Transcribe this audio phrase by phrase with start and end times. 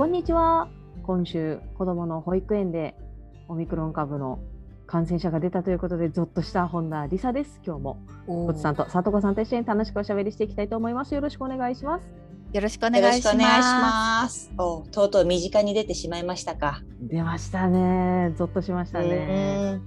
[0.00, 0.66] こんにちは。
[1.02, 2.94] 今週子どもの保育園で
[3.48, 4.38] オミクロン株の
[4.86, 7.60] 感染者が出たということでゾッとした本田理沙です。
[7.66, 11.14] 今日もこつさんとさとこさんと一緒に楽しくおしゃべりしていきたいと思います。
[11.14, 12.08] よろしくお願いします。
[12.54, 14.50] よろしくお願いします。
[14.56, 16.80] おとうとう身近に出てしまいましたか。
[17.02, 18.32] 出ましたね。
[18.38, 19.82] ゾッとしましたね、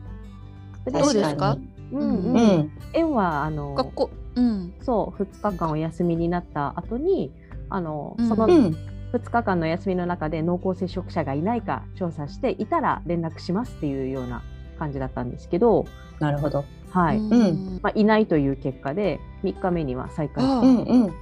[0.91, 1.57] どうですか？
[1.91, 7.31] うんうん、うん、園はあの学校、うん、そう2日間お休みになった後に
[7.69, 14.43] あの、その、うん2日間の休みの中で濃厚接触者がいないか調査していたら連絡しますっていうような
[14.79, 15.85] 感じだったんですけど
[16.19, 17.17] なるほど、はい。
[17.17, 17.79] うん。
[17.81, 21.13] まあ、いないという結果で3日目には再開うんうん、よ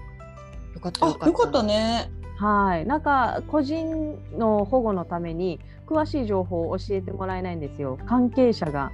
[0.81, 1.63] かったよかった。
[1.63, 2.11] ね。
[2.37, 2.85] はい。
[2.85, 7.97] なんか個人の保護のために詳しい情報を教えてもらえないんですよ。
[8.05, 8.91] 関係者が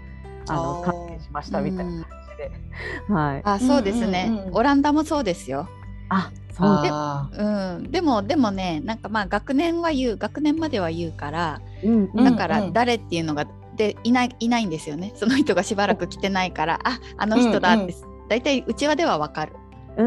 [0.50, 2.52] あの感染しましたみたいな感じで、
[3.14, 5.68] はい、あそうですね、うんうん、オランダもそうですよ
[6.10, 6.82] あそう。
[6.82, 15.14] で,、うん、でもでもねなんかまあ学年は言う学年までは言うから、うんだから誰っていうのがでいないいないんですよね。
[15.16, 19.54] その人がしばらく来てないからああの人だって、うんうん、大体うちわではわかる。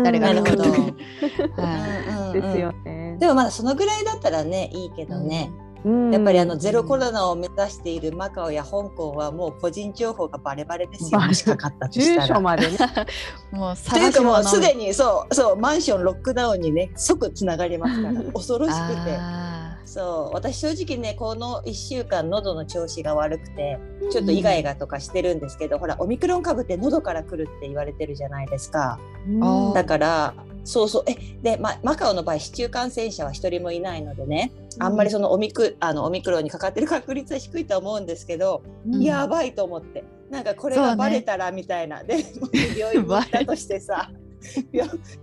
[0.04, 0.54] 誰が来るか
[2.32, 3.16] ですよね。
[3.18, 5.50] でもまだそのぐらいだったらねいいけどね。
[5.64, 12.40] うんやっぱりあのゼロコロナを目指しているマカオや香港はもう個人情報がバレバレですよ、もしかかったとしたら。
[12.40, 12.76] までね、
[13.50, 18.22] もうというかもうすでにそうそうマンションロックダウンにね即つながりますから。
[18.32, 19.18] 恐ろしくて。
[19.86, 23.80] そう私正直ねこの1週間喉の調子が悪くて
[24.12, 29.00] ちょっとイガイガとかしてるんですけど、うん、ほらオミクロン株って喉から来るって言われてるじゃないですか。
[29.26, 30.34] うん、だから
[30.65, 31.04] そうそう。
[31.06, 40.04] えで、ま、マカオの場合市中感染者は1人もいないのでねあんまりそのオミクあのオミクロンにかかってる確率は低いと思うんですけど、うん、やばいと思って。
[40.31, 42.22] なんかこれがバレたらみたいな、ね、
[42.53, 44.12] で病院に行ったとしてさ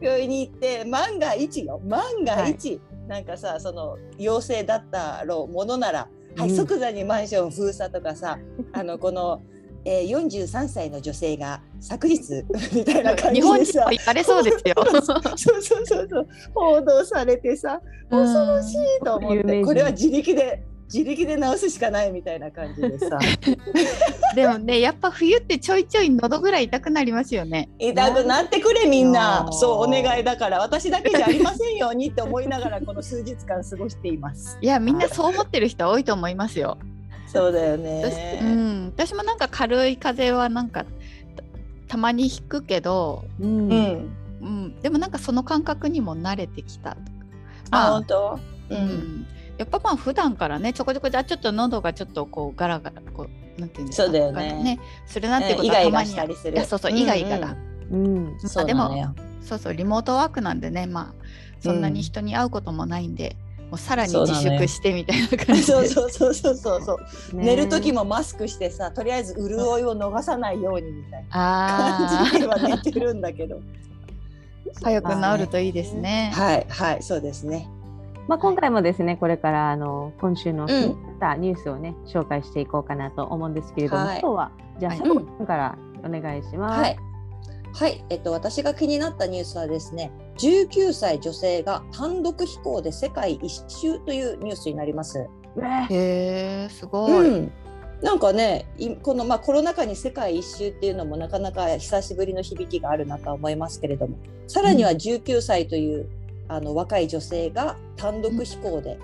[0.01, 1.81] 病院に行って万が一よ。
[1.85, 8.37] 万が一、はい、なんかさその陽性だったろうものなら、はい、即座にマンション封鎖とかさ
[8.73, 9.41] あのこの。
[9.85, 12.43] えー、43歳の女性が昨日
[12.73, 13.89] みたいな感じでさ。
[13.89, 14.75] 日本れそうですよ。
[14.85, 15.21] そうそう
[15.85, 16.27] そうそう。
[16.53, 17.79] 報道されてさ
[18.09, 19.61] 恐ろしいと思って。
[19.63, 23.19] これは自力で自力で治すしかないみたいな感じでさ。
[24.35, 27.69] でもねやっぱ冬ってちょいちょい喉ぐらい痛くなりますよね。
[27.77, 29.47] 痛くなってくれみんな。
[29.51, 30.59] そうお願いだから。
[30.59, 34.57] 私だけじゃありませんようにって思いながらこの数日間過ごしています。
[34.61, 36.77] いやみんなそう思ってる人多いと思いますよ
[37.27, 38.01] そうだよね。
[38.03, 40.85] 私,、うん、私もなんか軽い風邪はなんか
[41.87, 43.69] たまに引くけど、うん、
[44.41, 46.91] うん、でもなんかその感覚にも慣れてきた。
[46.91, 47.01] とか。
[47.71, 48.39] あ、本当、
[48.69, 49.27] うん、うん、
[49.57, 53.27] やっぱまあ普段からねちょこちょこじゃちょっと喉がちょっとこうガラガラこ
[53.57, 54.03] うなんていうんですか？
[54.05, 54.63] そうだよね。
[54.63, 54.79] ね。
[55.05, 57.55] それなんてことはたまに、ね、いやそうそうイガイガだ、
[57.91, 61.25] うん、うん、まあ、でもそうそうリモートワークなんでねまあ
[61.59, 63.35] そんなに人に会うこともないんで、
[63.69, 66.99] もうさらに自粛してみたいな感じ そう,、そうそうそうそうそ
[67.33, 73.59] う、ね、寝る時もマスクしてさとりあえず潤いを逃さないようにみたいな感じでは寝てるんだけど。
[74.83, 77.69] 早く治るといいですね、はいはいそうですね。
[78.27, 86.81] まあ、今回もですね、これからあの今週の気になったニュースをね、うん、紹介していこうかなと思うんですけれども、はい、今日はじゃあ、佐藤さんからお願いします。
[86.81, 86.97] はい。
[87.73, 95.27] はい、えっと、私が気になったニュースはですね19歳女性が単独飛行で世界一周というニュースになります。
[95.89, 97.51] へーすごい、うん、
[98.01, 98.67] なんかね
[99.01, 104.17] この、まあ、コロナ禍に世界一周っていうのもなかなか久しぶりの響きがあるなとは思いますけれども。
[104.47, 106.07] さらには19歳という、うん、
[106.47, 108.99] あの若い女性が単独飛行で、うん、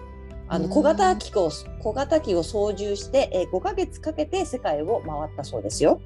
[0.48, 1.50] あの小型機を
[1.81, 6.00] 小型機を操縦して、えー、5ヶ月かけて世界を回ったそうですよ。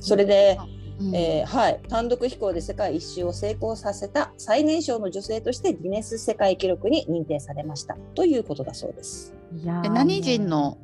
[0.00, 0.58] それで、
[1.00, 9.34] うん、えー、はい、単独飛行で世界一周を成功させた最年少の女性としてギネス世界記録に認定されましたということだそうです。
[9.52, 10.78] いや何人の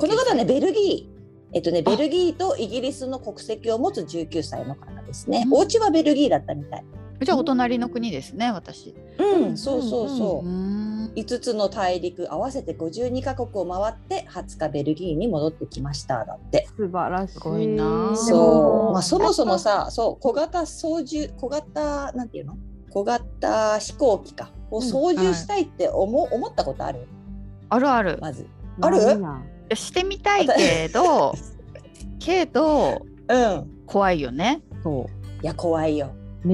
[0.00, 1.16] この方ねベルギー
[1.52, 5.46] えっとね、ベルギーとイギリスの国籍を持つ19歳の方ですね。
[5.50, 6.84] お家はベルギーだったみたい。
[7.22, 8.94] じゃあお隣の国ですね、私。
[9.18, 10.48] うん、そうそうそう。
[11.16, 16.68] 5つの大陸合わせて52カ国を回って20日ベルギーに戻ってきましただって。
[16.76, 17.66] 素晴らしい。
[17.68, 18.14] な。
[18.14, 22.56] そう、まあ、そもそもさそう小型操縦小型なんていうの？
[22.90, 27.06] 小型飛行機かこう操縦したいって思,、う思ったことある？
[27.70, 28.18] あるある。
[28.20, 28.46] まず。
[28.80, 28.98] ある？
[29.74, 31.32] してみたいけど
[32.20, 34.62] けど、うん、怖いよね。
[34.82, 35.42] そう。
[35.42, 36.10] いや怖いよ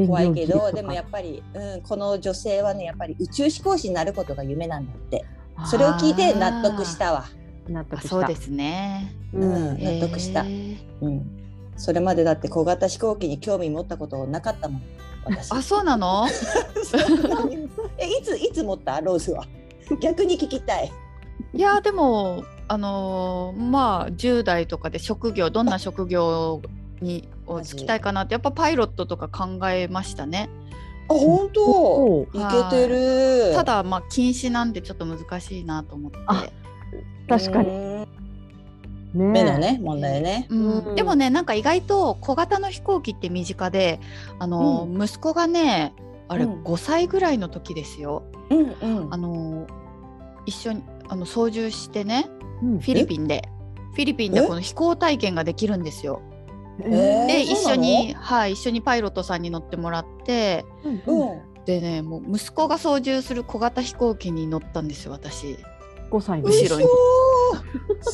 [0.06, 5.24] 怖いけどでもやっぱり、うん、この女性はねやっぱり宇宙飛行士になることが夢なんだって。
[5.66, 7.26] それを聞いて納得したわ。
[7.68, 11.24] 納得そうですね、うん、納得した、うん、
[11.76, 14.82] それまでだって小型飛行機に興味持ったことなかったもん
[15.24, 15.52] 私。
[15.52, 16.26] あそうなの？
[17.98, 19.00] えいついつ持った？
[19.00, 19.44] ローズは。
[20.00, 20.90] 逆に聞きたい。
[21.54, 26.62] いやでもあのー、まあ10代とかで職業どんな職業
[27.00, 30.48] にを聞きたいかなってやっぱパイロットとか考えましたね。
[31.08, 32.28] あ本当？
[32.32, 32.38] い
[32.70, 33.54] けてる。
[33.54, 36.18] ただまあ禁止なんでちょっと難しいなと思って。
[37.28, 38.06] 確かに、ね、
[39.14, 44.00] 目のね問題ね、うん、でもねなんか意外と小型の飛行機って身近で
[44.38, 45.94] あの、うん、息子がね
[46.28, 49.66] あれ5歳ぐらいの時ですよ、うんうん、あの
[50.46, 52.26] 一緒にあの操縦してね、
[52.60, 53.48] フィリピンで。
[53.92, 56.22] フィリピンでこの飛行体験ができるんですよ。
[56.82, 65.58] で一緒にはい一緒にパイロットさんに乗ってもらって、うん、でねもう息子が操縦する小型飛行機に乗ったんですよ私。
[66.10, 66.48] 5歳の。
[66.50, 66.86] 後ろに。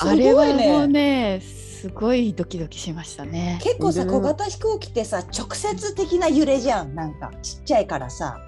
[0.01, 3.59] あれはもうねすごいドキドキしましたね。
[3.63, 6.95] 結構さ小型飛行機ってさ直接的な揺れじゃん。
[6.95, 8.39] なんかちっちゃいからさ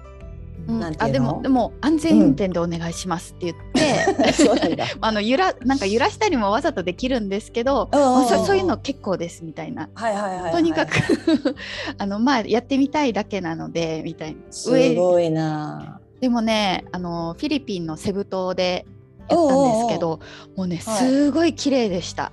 [0.67, 10.91] うん、あでもでも安全運転でお願いしますって言って、 うん、 あの揺らなんか揺らしたりもわざとできるんですけど、まあ、そそういうの結構ですみたいな、はいはいはい、とにかく
[11.97, 14.39] あのまあやってみたいだけなのでみたいな。
[14.51, 15.99] すごいな。
[16.19, 18.85] でもねあのフィリピンのセブ島で
[19.27, 20.19] やったんですけど
[20.55, 22.31] もうねすごい綺麗でした。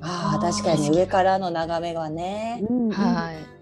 [0.00, 2.62] ああ確かに上からの眺めがね。
[2.90, 3.61] はい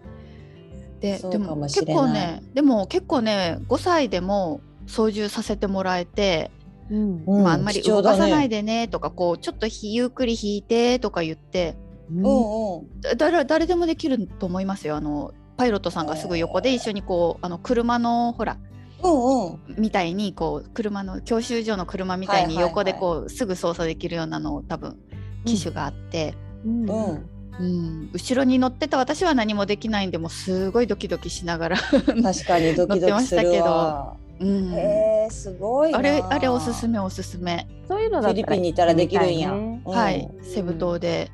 [1.01, 6.51] ででも結構ねでも結構ね5歳でも操縦させてもらえて、
[6.91, 7.25] うん。
[7.25, 11.77] まあ、あんまり動かさないでねとか、ね、こうちょっとゆっくり引いてとか言って、
[12.13, 14.97] うん、誰誰でもできると思いますよ。
[14.97, 18.59] あのパイロットさんがすぐ横で一緒にこうあの車のほら
[19.03, 24.99] うんうん、みたいにこう車の教習所の車みたいに横でこう、すぐ操作できるようなのを多分
[25.47, 26.35] 機種があって、
[26.67, 27.30] うん、うん
[27.61, 34.17] うん、後ろに乗ってた私は何もできないんでもすごいドキドキしながら確かに ドキドキするわ。
[34.41, 37.69] うん、へえすごいあれあれおすすめおすすめ。
[37.87, 40.31] そういうのだフィリピンにいたらできるんや、ねうん、はい。
[40.43, 41.31] セブ島で、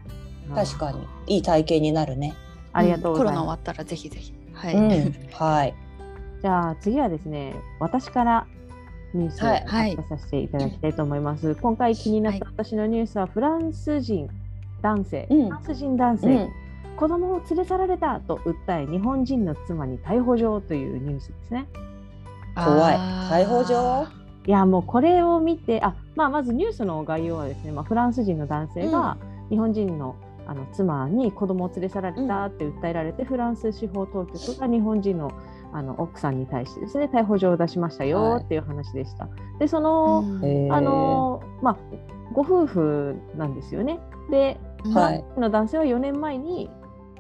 [0.53, 0.99] 確かに。
[1.29, 2.35] いい体験になるね。
[2.73, 4.35] ありがとうコロナ終わったらぜひぜひ。
[4.53, 4.77] はい、
[5.33, 5.75] はい。
[6.43, 8.47] じゃあ次はですね私から
[9.15, 14.29] ニュースを発表させていただきたいと思います、はい、今回気になった私のニュースはフランス人
[14.83, 16.51] 男性、フランス人男性、うん、
[16.97, 21.67] 子供を連れ去られたと訴え日本人の妻に逮捕状というニュースですね。
[22.55, 22.97] 怖い。
[22.97, 24.07] 逮捕状？
[24.47, 29.17] いやもうこれを見てあ、まあ、まずニュースの概要はですね、まあ、フランス人の男性が
[29.51, 30.15] 日本人の
[30.47, 35.33] あの妻に子供を連れ去られたって訴えられて、うん、フランス司法当局が日本人の
[35.73, 39.25] あの奥さんに対してですね逮捕状を出しましたよっていう話でした。
[39.25, 40.25] はい、でその、
[40.71, 41.77] あのまあ
[42.33, 43.99] ご夫婦なんですよね。
[44.31, 44.61] で
[44.93, 46.71] はい、の男性は4年前に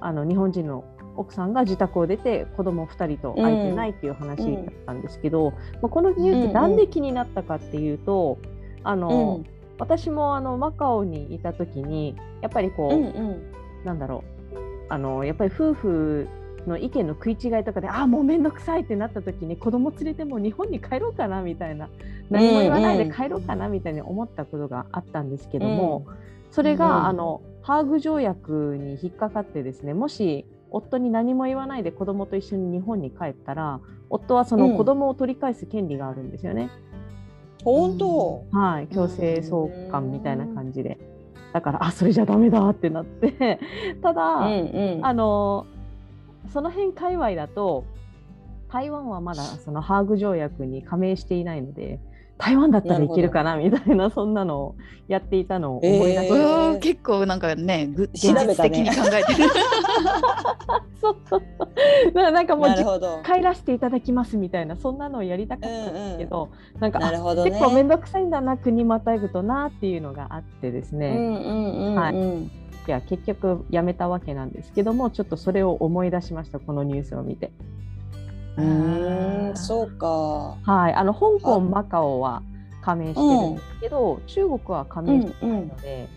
[0.00, 0.84] あの日本人の
[1.16, 8.38] 奥さんが自宅を出て子供2人と会えてないっていう話だったんですけど、うん、まあ、このニュースなんで気になったかっていうと、
[8.84, 9.46] あの、うん、
[9.78, 13.52] 私もあのマカオにいた時にやっぱりこう、うんうん、
[13.84, 14.56] なんだろう
[14.88, 16.28] あのやっぱり夫婦
[16.66, 21.88] の意見の食い違いとかでああもう面倒くさいってなった時に子供連れても日本に帰ろうかなみたいな
[22.30, 26.14] 何も言わないで帰ろうかなみたいに思ったことがあったんですけども、うん、
[26.50, 36.70] それが、あのハーグ条約に引っかかってですねもし夫に何も言わないで子供と一緒に日本に帰ったら夫はその子供を取り返す権利があるんですよね。
[37.64, 40.96] 本当、はい強制送還みたいな感じで。
[41.52, 43.58] だからあそれじゃダメだってなって
[44.00, 45.66] ただ、うんうん、あの
[46.50, 47.84] その辺界隈だと
[48.68, 51.98] 台湾はまだそのハーグ条約に加盟していないので
[52.38, 54.74] 台湾だったらいけるかなみたいな そんなのを
[55.08, 59.52] やっていたのを思い出して、えー、結構なんかね現実的に考えてる、ね、
[61.00, 61.66] そうそうそ
[62.10, 62.32] う。
[62.32, 62.68] なんかもう
[63.24, 72.42] 帰らせていただきますみたいなそんなのをやりたかったんですけど、うんうん、なんかなるほど、ね、結構面倒くさいんだな国またぐとなっていうのがあってですね、うんうんうんうん、はい。
[72.86, 77.50] いや結局やめたわけなんですけどもちょっとそれを思い出しましたこのニュースを見て。
[78.56, 79.52] うん。
[79.56, 80.06] そうか。
[80.62, 82.42] はい、あの香港、マカオは
[82.82, 86.08] 加盟してるんですけど、うん、中国は加盟してないので、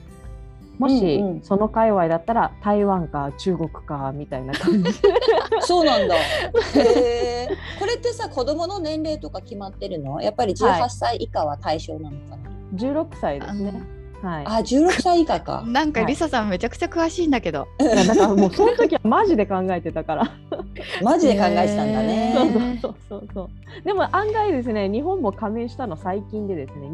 [0.78, 4.92] もしその界隈だったら台湾か中国かみたいな感じ。
[5.62, 6.16] そうなんだ。
[6.16, 10.22] へ これってさ子供の年齢とか決まってるの？
[10.22, 15.64] やっぱり18歳以下は対象なのかな、はい、16歳ですねはい、あ16歳以下か。
[15.68, 17.68] なんかりささんめちゃくちゃ詳しいんだけど。
[17.82, 20.32] いやだからもうその時はマジで考えてたから。
[21.04, 22.34] マジで考えてたんだね。
[22.36, 23.50] そうそうそうそう
[23.84, 26.88] でも案外ですね日本も加盟したの最近でですね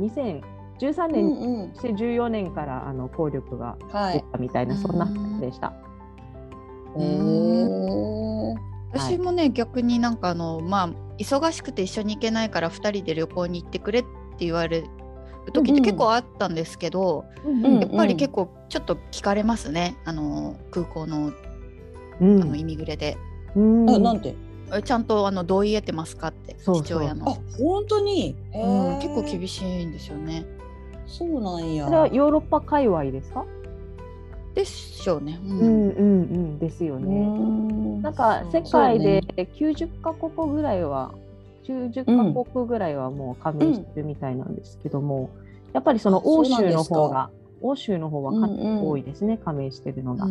[0.80, 3.76] 2013年、うんうん、して14年からあの効力が
[4.14, 5.74] 出たみたいな、はい、そんなでした。
[8.94, 14.86] 私もね、逆になんかあのまあ忙しくて一緒に行けないから2人で旅行に行ってくれって言われ
[15.52, 21.32] 時って結構あったんですけど、うんうん、やっぱり結構ちょっと聞かれますねあの空港の,、
[22.20, 23.18] あのイミグレで。
[23.56, 24.36] うん、なんて？
[24.84, 27.30] ちゃんとあの同意得てますかって父親の。
[27.30, 30.46] あ本当に、うん、結構厳しいんですよね。
[31.06, 31.86] そうなんや。
[31.86, 33.46] それはヨーロッパ界隈ですか？
[34.56, 35.40] でしょうね。
[35.44, 36.04] うん、うん、うんう
[36.56, 38.02] んですよね。
[38.02, 41.14] なんか世界で90カ国ぐらいは
[41.68, 45.32] 90カ国ぐらいはもう加盟してるみたいなんですけども、
[45.68, 47.30] うん、やっぱりその欧州の方が
[47.62, 50.28] 欧州の方は多いですね、うんうん、加盟してるのが。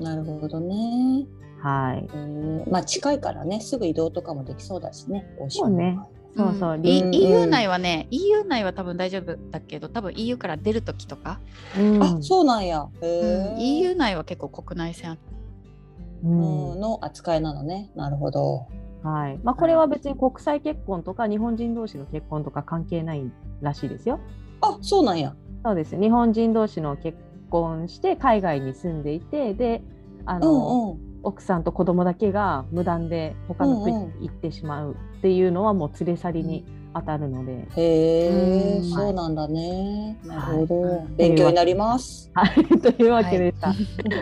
[0.00, 1.26] なるほどね。
[1.60, 2.70] はい。
[2.70, 5.26] まあ近いからね、すぐ移動とかもできそうだしね。
[5.38, 5.98] 欧州そうね。
[6.36, 11.40] そうそう、うん、EU 内はね、EU 内は多分大丈夫だけど、多分 EU から出る時とか。
[11.76, 12.86] うん、あ、そうなんや。
[13.00, 15.18] うん、EU 内は結構国内線、
[16.22, 17.90] うん、の扱いなのね。
[17.96, 18.66] なるほど。
[19.02, 24.20] はいまあ、これは別に国際結婚とか日本人同士の結婚とか関係ないらしいですよ。
[24.60, 25.34] あそうなんや。
[25.64, 27.18] そうです日本人同士の結
[27.50, 29.82] 婚して海外に住んでいてで
[30.24, 36.64] あの、うんうん、奥さんと子供だけが無断で他の国に行ってしまうっていうのはもう連れ去りに
[36.94, 37.52] 当たるので。
[37.52, 40.18] へえ、そうなんだね。
[40.24, 42.30] なるほど、勉強になります。
[42.34, 43.74] はい、 というわけでした。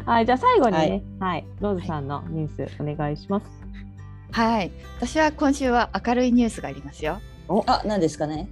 [0.04, 3.65] はい、じゃあ最後にね、はい、ローズさんのニュースお願いします。
[4.32, 7.20] はい、私は今週は明るいニュースがありますよ。
[7.66, 8.48] あ、何ですかね？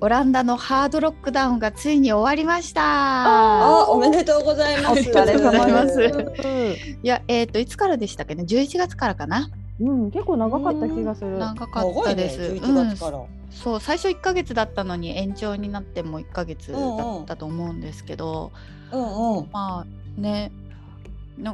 [0.00, 2.82] オランダのハードロックダウンがついに終わりました。
[2.82, 5.00] あ、おめでとうございます。
[5.00, 6.98] お疲れ様です。
[7.02, 9.50] いや、えっ、ー、といつからでしたっけね、11月からかな？
[9.80, 11.38] うん、結構長かった気がする。
[11.38, 12.38] 長かったです。
[12.38, 18.52] ね、11月から、うん、そう、最初1ヶ月だったのに延長になっても1ヶ月だったと思うんですけど、
[18.92, 20.52] うんうん、まあね、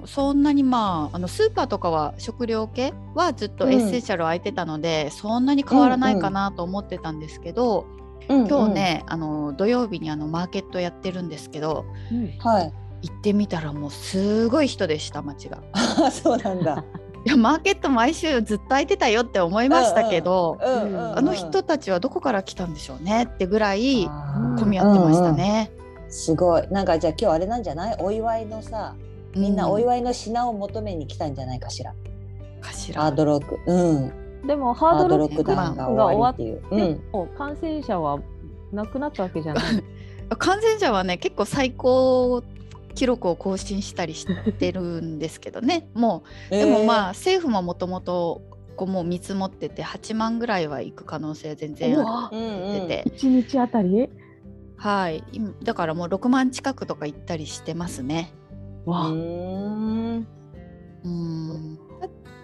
[0.06, 7.86] そんなにまああのスーパーとかは食料系はずっとエッセンシャル開いてたので、うん、そんなに変わらないかなと思ってたんですけど、
[8.28, 12.72] うんうん、今日ねあの土曜日にあのマーケットやってるんですけど、うん、はい、
[13.02, 15.62] 行ってみたらもうすごい人でした街が。
[16.10, 16.84] そうなんだ。
[17.24, 24.08] いやマーケット毎週ずっと開いてたよって思いましたけど、あの人たちはどこから来たんでしょうねってぐらい
[24.58, 25.70] 混み合ってましたね。
[25.76, 26.66] うんうん、すごい。
[26.72, 27.96] なんかじゃあ今日あれなんじゃない？
[28.00, 28.96] お祝いのさ
[29.36, 31.94] みんなお祝いの品を求めに来たんじゃないかしら。
[32.60, 33.02] かしら。
[33.02, 33.58] ハードロック。
[33.66, 34.46] うん。
[34.46, 36.62] でもハードロックダウンが終わっていう。
[36.70, 38.20] うん、感染者は
[38.72, 39.64] なくなったわけじゃない。
[40.38, 42.42] 感染者はね結構最高
[42.94, 48.42] 記録を更新したりしてるんですけどね もうでもまあ、政府ももともと
[48.76, 54.08] こうもう見積もってて8万ぐらいは行く可能性全然あるってて、1日あたり？
[54.76, 55.22] はい
[55.62, 58.32] だからもう6万近くとか行ったりしてますね。
[58.86, 59.08] わ。
[59.08, 60.26] うん。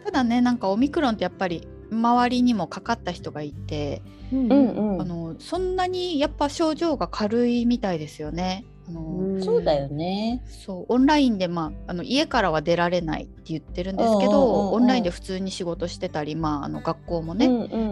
[0.05, 4.03] ただねなんかオミクロンってやっぱり周りにもかかった人がいて、
[4.33, 8.65] うんうん、あのそんなにやっぱ症状が軽いみたいですよね。
[8.89, 10.43] あのそうだよね。
[10.47, 17.47] そうオンラインで、まあ、あの家からは出られないって言ってるんですけど、オンラインで普通に仕事してたり、まあ、あの学校もね、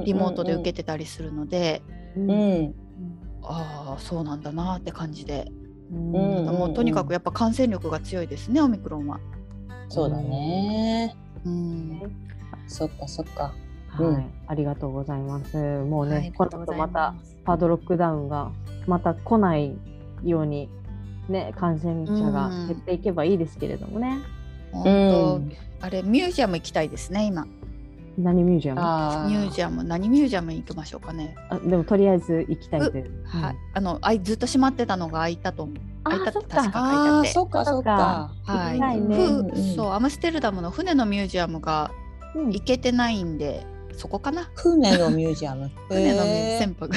[0.04, 1.82] リモートで受けてたりするので、
[2.16, 2.74] うん、
[3.42, 5.50] ああそうなんだなって感じで
[5.90, 9.20] もうとにかくやっぱ感染力が強いですねオミクロンは。
[9.88, 11.16] そうだね。
[11.44, 12.02] うん。
[12.66, 13.54] そっかそっか。
[13.88, 15.56] はい、ありがとうございます。
[15.56, 17.14] もうね、はい、この後また
[17.44, 18.50] ハードロックダウンが
[18.86, 19.74] また来ない
[20.22, 20.68] ように
[21.28, 24.18] ね感染者が減っていけばいいですけれどもね。
[24.72, 24.84] 本
[25.80, 27.46] 当、あれミュージアム行きたいですね今。
[28.18, 28.80] 何ミュージアム？
[29.30, 31.34] ミュージアム何ミュージアムに行きましょうかね。
[31.50, 35.68] あでもとりあえず行きたいという、はい、あのあいずっと閉まってたのが開いたと
[36.04, 37.28] 開いたって確か書いてあって。
[37.30, 38.32] そうかそうか。
[38.44, 41.90] はい、ね、そうアムステルダムの船のミュージアムが
[42.34, 44.50] 行けてないんで、そこかな。
[44.54, 45.70] 船のミュージアム？
[45.88, 46.90] 船の船舶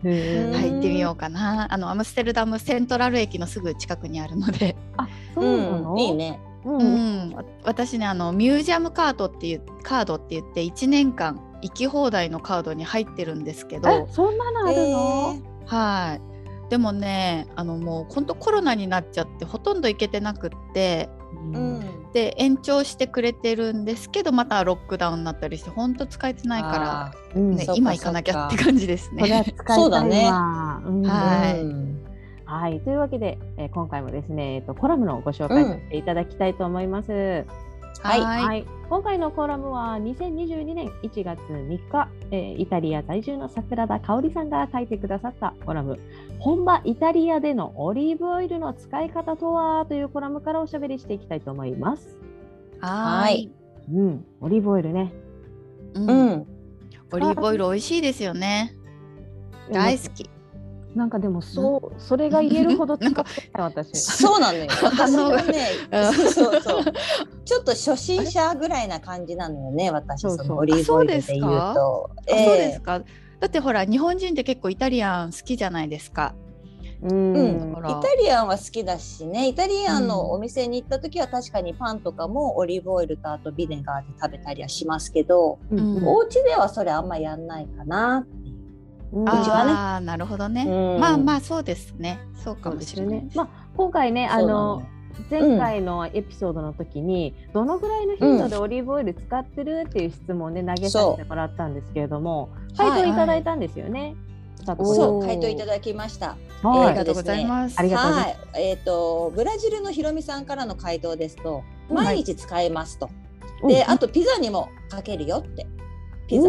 [0.00, 1.72] はい行ってみようかな。
[1.72, 4.76] あのアムステルダムセントラル駅のすぐ近くにあるので。
[4.96, 7.34] あそうなの、いいねうん、
[7.64, 16.28] 私ねあのミュージアムカードっていうカードって言って1年間行き放題のカードに入ってるんですけどそんなのあるの、はい。
[16.70, 29.44] でもねあのもう本当コロナになっちゃってほとんど行けてなくって、うん、で延長してくれてるんですけどまたロックダウンになったりして本当使えてないから、ね、今行かなきゃって感じですね。
[29.68, 32.07] そうだね、はい、
[32.48, 37.12] はい、というわけで、えー、今回もですね、えっと、コラムのご紹介させていただきたいと思います。
[37.12, 37.68] うん
[38.02, 45.98] はい、はい、今回のコラムは2022年1月3日、えー、イタリア在住の桜田香織さんが書いてくださったコラム
[46.38, 52.16] 「本場イタリアでのオリーブオイルの使い方とは?」というコラムからおしゃべりしていきたいと思います。
[52.80, 53.50] はい、
[53.92, 55.12] うん、オリーブオイルね。
[55.94, 56.46] うん、うん、
[57.12, 58.74] オリーブオイル美味しいですよね。
[59.72, 60.37] 大好き。
[60.94, 64.00] なんかでもそう、それが言えるほど使ってた私。
[64.00, 64.66] そうなのよ。
[64.82, 65.68] 私はね、
[66.12, 66.84] そうそうそう。
[67.44, 72.10] ちょっと初心者ぐらいな感じなのよね、私そのオリーブオイルで言うと。
[72.28, 73.00] そうですか？
[73.40, 76.34] だってほら日本人って結構イタリアン好きじゃないですか。
[77.00, 88.26] うん、イタリアンは好きだしねイタリアンのお店に行った時は確かにパンとかもオリーブオイルとあとビネガーで食べたりはしますけど、うん、お家ではそれあんまやんないかな
[89.12, 89.72] うちはね。
[89.72, 92.20] あなるほどね、うん、まあまあそうですね。
[92.42, 93.22] そうかもしれない。
[93.22, 94.82] ね、まあ今回ねあの
[95.30, 104.00] 前回のエピソードの時に、うん、どのぐらいの頻度でオリーブオイル使ってるっていう質問で投げさせてもらったんですけれども、回答いただいたんですよね。
[104.00, 104.16] はいはい、
[104.96, 106.36] そう回答いただきました。
[106.62, 107.76] はい、ありがとうございます。
[107.78, 108.36] ありがとうござい。
[108.54, 113.08] えっ、ー、とブラジルのひろみさんからの回答ですと、毎日使えますと。
[113.66, 115.66] で、あとピザにもかけるよって。
[116.28, 116.48] ピザ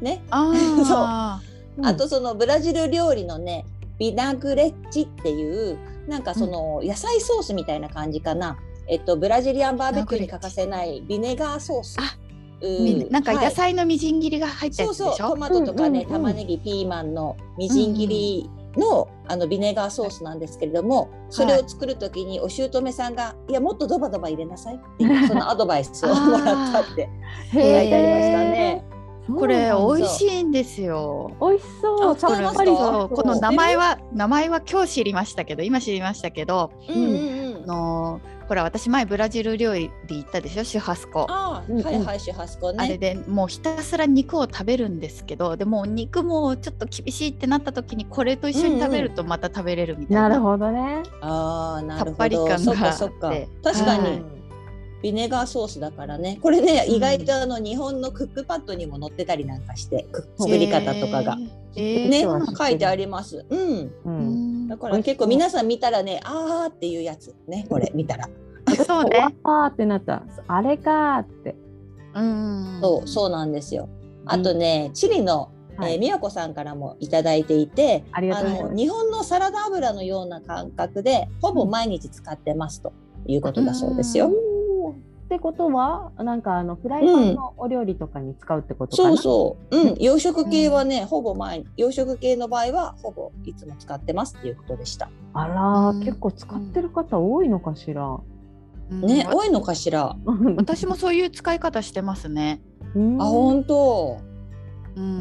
[0.00, 0.22] ね。
[0.30, 0.52] あ
[1.40, 1.53] そう。
[1.82, 3.64] あとそのブラジル料理のね
[3.98, 5.78] ビナグレッチっていう
[6.08, 11.96] なんかその野菜ソースみたいな感じかな、えっとブラジリアンバーベキューに欠かせないビネガーソース。
[12.60, 27.08] うん、なんか野菜のみじん切りが入ったやつでしょ、はい、そうそうトマトとかね、うんうんうん、玉ねぎピーマンのみじん切りの,、あのビネガーソースなんですけれども、それを作る時にお姑さんが「いやもっとドバドバ入れなさい」って そのアドバイスをもらったって
[27.52, 28.84] 書いてありましたね。
[29.26, 31.34] これ美味しいんですよ。
[31.40, 32.18] 美味しそう。
[32.18, 33.14] さっぱりそう。
[33.14, 41.26] この名前は名前は今日知りましたけど、今知りましたけど、うんうんうん、のほら私前ブラジル料理で行ったでしょシュハスコ。
[41.30, 42.78] あはいはいシュハスコね。
[42.80, 50.28] あれでもうひたすら肉を食べるんですけど、でも肉もちょっと厳しいってなった時にこれと一緒に食べるとまた食べれるみたいな。
[50.28, 51.02] なるほどね。
[51.22, 52.10] ああなるほど。
[52.10, 53.48] さっぱり感があって。
[53.62, 54.33] 確かに。
[55.04, 56.38] ビネガーソースだからね。
[56.40, 60.06] これね、意外とあの日本のクックパッドにも載ってたりなんかして
[60.38, 61.36] 作り方とかが、
[61.76, 62.22] えー、ね、
[62.56, 63.44] 書いてあります。
[63.50, 68.30] うん、うん、だから結構皆さん見たらねあーっていうやつねこれ見たら。
[68.86, 69.28] そうね。
[69.44, 70.22] あーってなった。
[70.48, 71.54] あれかって。
[72.14, 72.78] うん。
[72.80, 73.90] そうそうなんですよ。
[74.24, 82.92] あとね、チリのはい、えー、美和子さんからも頂いていてあの日本のサラダ油のような感覚でほぼ毎日使ってますと
[83.26, 84.28] いうことだそうですよ。
[84.28, 84.53] うん
[85.34, 95.10] ってことはなんかあのフライパンのお料理とかに使うってことかな、うん、そうそう、うん、洋食系はね、うん、ほぼ前洋食系の場合はほぼいつも使ってますっていうことでした。
[95.32, 98.20] あら、うん、結構使ってる方多いのかしら、
[98.90, 100.16] ね、多いのかしら？
[100.56, 102.62] 私もそういう使い方してますね。
[103.18, 104.18] あ本当。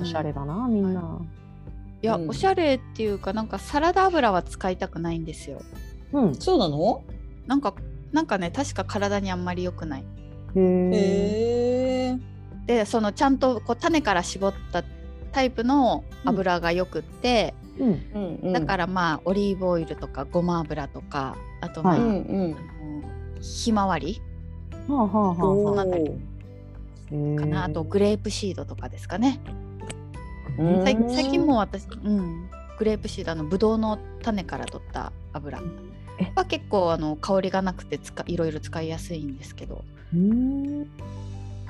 [0.01, 1.21] おしゃれだなみんな。
[2.03, 2.05] い。
[2.05, 5.59] や、おしゃれっていうかなんかサラダ油は使いたくないんですよ。
[6.11, 6.35] うん。
[6.35, 7.01] そうなの？
[7.47, 7.73] なんか
[8.13, 10.05] なんかね確か体にあんまり良くない。
[10.55, 12.17] へ
[12.67, 14.83] でそのちゃんとこう種から絞った
[15.31, 18.39] タイプの油がよくって、うん。
[18.43, 22.15] うん、だからまあオリーブオイルとかごま油とかあとまあ、は
[23.39, 24.21] い、ひまわり、
[24.87, 26.11] はあはあはあ、そのあたり
[27.35, 27.65] かな。
[27.65, 29.39] あとグレープシードとかですかね。
[30.83, 30.95] 最
[31.31, 32.47] 近も私、うん、
[32.77, 35.59] グレープシードのぶどうの種から取った油。
[36.35, 39.83] は結構あの香りがなくて使いろいろ使いやすいんですけど。
[40.13, 40.87] うん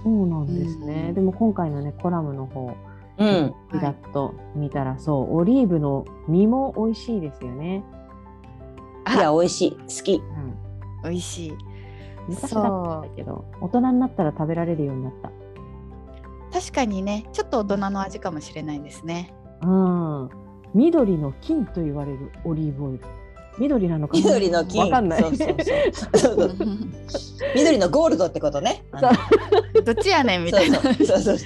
[0.04, 2.76] そうなんですね、うん、でも今回のねコラムの方
[3.18, 7.84] うん、イラッと見たら、はい、そうオリーブの実も美味しいですよね。
[9.08, 10.14] いや美味しい好き。
[10.16, 10.56] うん、
[11.04, 11.54] 美味しい。
[12.28, 15.32] 昔だったけど大人になったら食べられるようになった。
[16.52, 19.34] 確かにねちょっと大人の味かもしれないですね。
[19.62, 20.30] うん。
[20.74, 23.04] 緑の金と言われるオリーブオイル。
[23.58, 24.84] 緑なのか緑の金。
[24.84, 25.22] わかんない。
[25.22, 26.56] そうそうそう。
[27.56, 28.84] 緑のゴールドってことね。
[29.84, 30.80] どっちやねんみたいな。
[30.82, 31.38] そうそうそう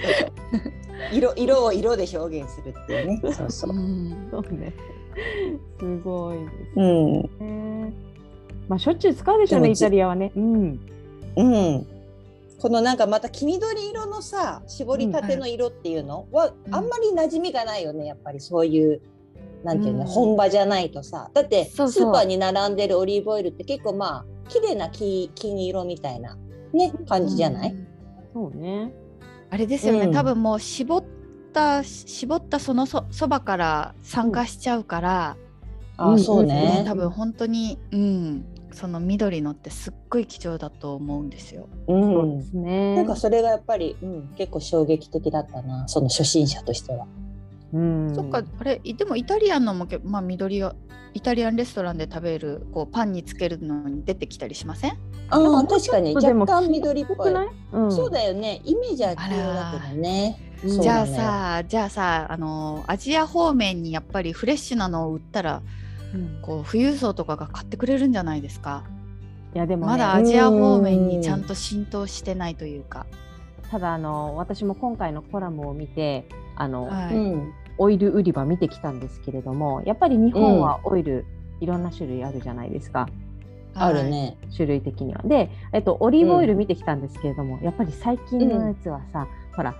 [1.11, 3.21] 色色を色で表現するっていうね。
[3.23, 4.73] そうそう、うそうね。
[5.79, 7.93] すごいです、うん、え
[8.67, 10.31] まあしょっちゅう使うでしょうねイタリアはね。
[10.35, 10.79] うん。
[11.35, 11.87] うん。
[12.59, 19.01] このなんかまた黄緑色のさ絞りたての色っていうのは、あんまり馴染みがないよねやっぱりそういう
[19.67, 26.37] なんていうの、うん、本場じゃないとさだってスーパーに並んでるオリーブオイルって結構まあ綺麗な黄金色みたいな
[26.73, 27.87] ね感じじゃない、うん、
[28.33, 28.93] そうね。
[29.49, 31.03] あれですよね、うん、多分もう絞っ
[31.51, 35.37] た絞ったそのそそばから酸化しちゃうから、
[35.99, 36.83] うん、あそうね。
[36.87, 38.45] 多分本当にうん。
[38.73, 41.67] その緑のってすっごい貴重だと思うんですよ。
[41.87, 42.95] うん、そうですね。
[42.95, 47.07] なんかそれがやっぱり、うん、結構衝撃的だったな、その初心者としては。
[47.73, 50.73] うん、そっかあれでもイタリアンのもまあ緑は
[51.13, 54.91] イタリアンレストランで食べるこうパンにつけるのに出てきたりしません？
[55.29, 56.15] ああ確かに。
[56.15, 57.33] 若干緑っぽい、
[57.73, 58.61] うん、そうだよね。
[58.63, 60.39] イメージは黄色だけどね。
[60.63, 65.61] じゃあさ、じゃあさあのアジア方面にやっぱりフレッシュなのを売ったら、
[66.15, 68.85] うん、こう富裕層とかが買ってくれるんじゃないですか？
[69.53, 73.05] いやでも、ね、まだアジア方面にちゃんと浸透してないというか。
[73.69, 76.25] ただあの私も今回のコラムを見て
[76.57, 77.15] あの、はい、
[77.77, 81.25] オイル売り場見てきたんですけれどもやっぱり日本はオイル、
[81.59, 83.07] いろんな種類あるじゃないですか。
[83.79, 84.37] あるね。
[84.55, 85.21] 種類的には。
[85.23, 89.75] で、えっと、オリーブオイル見てきたんですけれども、うん、やっぱり最近のやつはさ、うん、ほら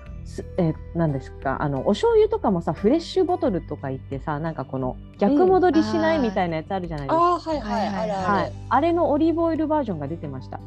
[0.57, 10.59] えー、ですかあのお醤油とかもさフレッシュボトルとか言ってさなんかこの逆戻りしないみたいなやつあるじゃないですか、うん、あはいはいはいはい、あれのオリーブオイルバージョンが出てました。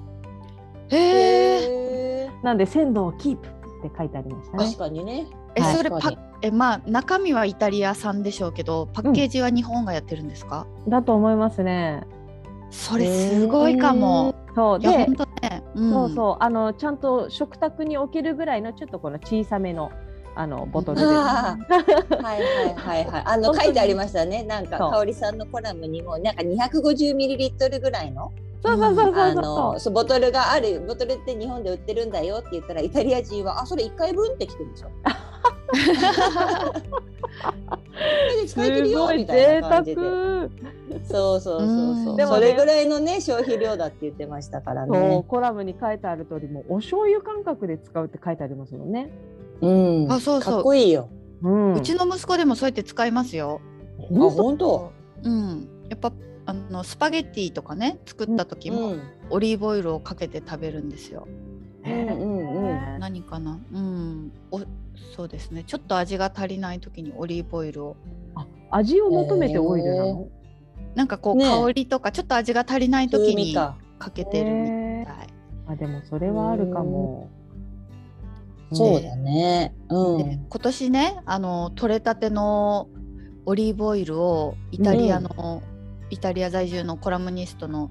[0.89, 3.51] へえなんで鮮度をキープっ
[3.91, 4.65] て書いてありましたね。
[4.65, 12.07] 確かにねえ、それパえまあ中身はイタリア産でしょうけどパッケージは日本がやってるんですか、うん、だと思いますね
[12.71, 14.35] それすごいかも。
[14.55, 15.07] そうで、ね
[15.75, 19.91] うん、そうそうあのちゃんと食卓に置けるぐらいのちょっとこの小さめの
[20.37, 21.07] あのボトルで。
[21.07, 23.23] はいはいはいはい。
[23.27, 24.45] あの書いてありましたね。
[24.45, 28.31] なんか香織さんのコラムにもなんか250ミリリットルぐらいの。
[28.63, 34.91] そうそうそうそうあのそうボトルがあるボトルって日本で売ってるんだよって言ったらイタリア人はあそれ1回分ってきてるでしょ？
[38.47, 40.01] 使えてるよみたいな感じで。
[41.05, 42.17] そうそうそうそう。
[42.17, 45.25] でも、ね、それぐらいのね消費量だって言ってましたからね。
[45.29, 49.11] コラムに書いてある通りもお醤油感覚で使うって書いてありますよね。
[49.61, 49.69] う
[50.07, 50.13] ん。
[50.13, 50.55] あそうそう。
[50.55, 51.09] かっこいいよ。
[51.43, 53.61] うん、うちの息子でもそうやって使いますよ。
[53.99, 54.93] あ本当？
[55.23, 55.69] うん。
[55.89, 56.13] やっぱ
[56.47, 58.95] あのスパゲッティとかね作った時も、
[59.31, 61.29] オリーブオイルをかけて食べるんですよ。
[61.85, 64.61] うんうんうん、何かな、うん、お
[65.17, 65.65] そうですね。
[65.65, 67.97] ちょっと味が足りない時にオリーブオイルを。
[68.35, 70.29] あ味を求めてオイルなの、
[70.95, 73.77] なんかこう、ね、香りとかちょっと味が足りない時にか。
[74.15, 75.27] けてるみたい、
[75.69, 77.29] あでもそれはあるかも、
[78.73, 82.89] そうだね、うん、今年ねあの取れたての
[83.45, 87.91] オリーブオイルをイタリアの、うん、イタリア在住のコラムニストの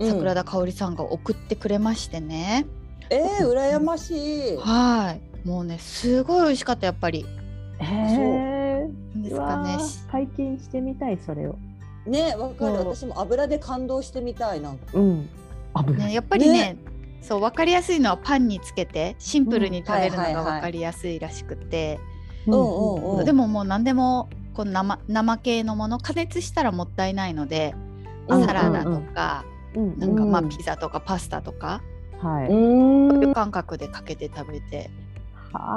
[0.00, 4.56] 桜田香織さんが送ってくれましてね、うん、えー、羨ましい。
[4.56, 5.46] はい。
[5.48, 7.26] もうねすごい美味しかったやっぱり。
[7.78, 9.78] へえですかね。
[10.10, 11.56] 体験してみたいそれを。
[12.06, 12.74] ねわかる。
[12.74, 14.86] 私も油で感動してみたいなんか。
[14.94, 15.28] うん。
[15.96, 16.76] ねやっぱりね、ね、
[17.20, 21.98] そう分かりやすいのはパンにつけてシンプルに食べるのが分かりやすいらしくて。
[22.46, 22.52] で
[23.32, 27.74] ももう何でもこの生生系のもの加熱したらもったいないので、
[28.28, 31.82] サラダとか、なんかまあピザとかパスタとか、
[32.24, 34.90] はい、そういう感覚でかけて食べて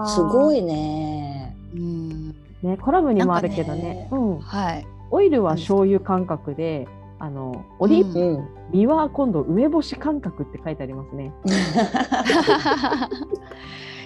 [0.07, 1.55] すごいね。
[1.75, 2.29] うん。
[2.63, 3.81] ね、コラムにもあるけどね。
[3.81, 4.39] ねうん。
[4.39, 4.88] はい。
[5.12, 6.88] オイルは醤油感覚で、
[7.19, 11.33] あのオリーブ、うん、身は今度梅干し感覚って書いてありますね。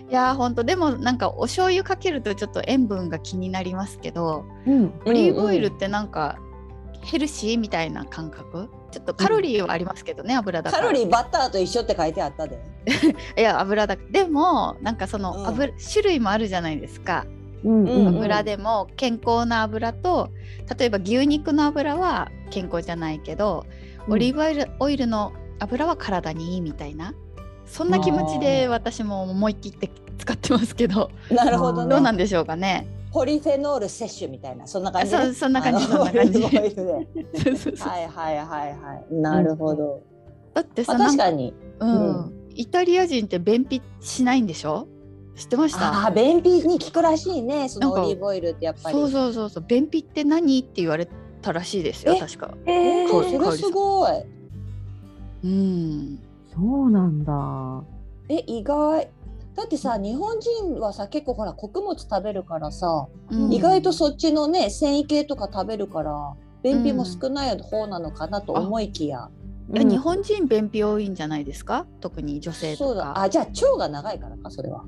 [0.09, 6.37] いや本当でもなんかお醤油かけるとちょっと塩分が気になりますけど、うん、オリーブオイルってなんか
[7.01, 8.69] ヘルシーみたいな感覚？
[8.91, 12.59] ちょっとカロリーはありますけどね、うん、油だカロリーバッターと一緒って書いてあったで。
[13.37, 17.25] いや油だでもなんかその油、うん、種類もあるじゃないですか、
[17.63, 20.29] うんうんうん、油でも健康な油と
[20.77, 23.65] 例えば牛肉の油は健康じゃないけど、
[24.09, 27.13] オリーブオイルオイルの油は体にいいみたいな
[27.65, 31.09] そんな気持ちで私も思い切って使ってますけど。
[31.29, 32.87] なるほど、ね、どうなんでしょうかね。
[33.11, 36.41] ポリフェノール摂取みたいなそんな感じ、ね、そんな感じそんな感じ。
[36.41, 36.53] はい
[38.07, 38.45] はいはい
[38.77, 39.13] はい。
[39.13, 40.01] なるほど、
[40.53, 44.87] だってさ確かに、うん、イタリア人って便秘しないんでしょ？
[45.35, 46.07] 知ってました？
[46.07, 47.67] あ便秘に効くらしいね。
[47.69, 48.95] そのオリーブオイルってやっぱり。
[48.95, 49.63] そうそうそうそう。
[49.67, 51.07] 便秘って何って言われ
[51.41, 52.53] たらしいですよ確か。
[52.65, 53.21] えー、そ
[53.51, 54.11] れすごい。
[55.43, 56.19] うん。
[56.53, 57.83] そうなんだ。
[58.29, 59.09] え意外
[59.55, 66.33] だってさ日本人はさ結構ほら穀物食べるからさ、うん、意外とそっちのね繊維系とか食べるから
[66.63, 69.29] 便秘も少ない方なのかなと思いきや、
[69.69, 71.85] うん、日本人便秘多いんじゃないですか？
[71.99, 73.19] 特に女性とか。
[73.19, 74.83] あじゃあ腸が長いからかそれは。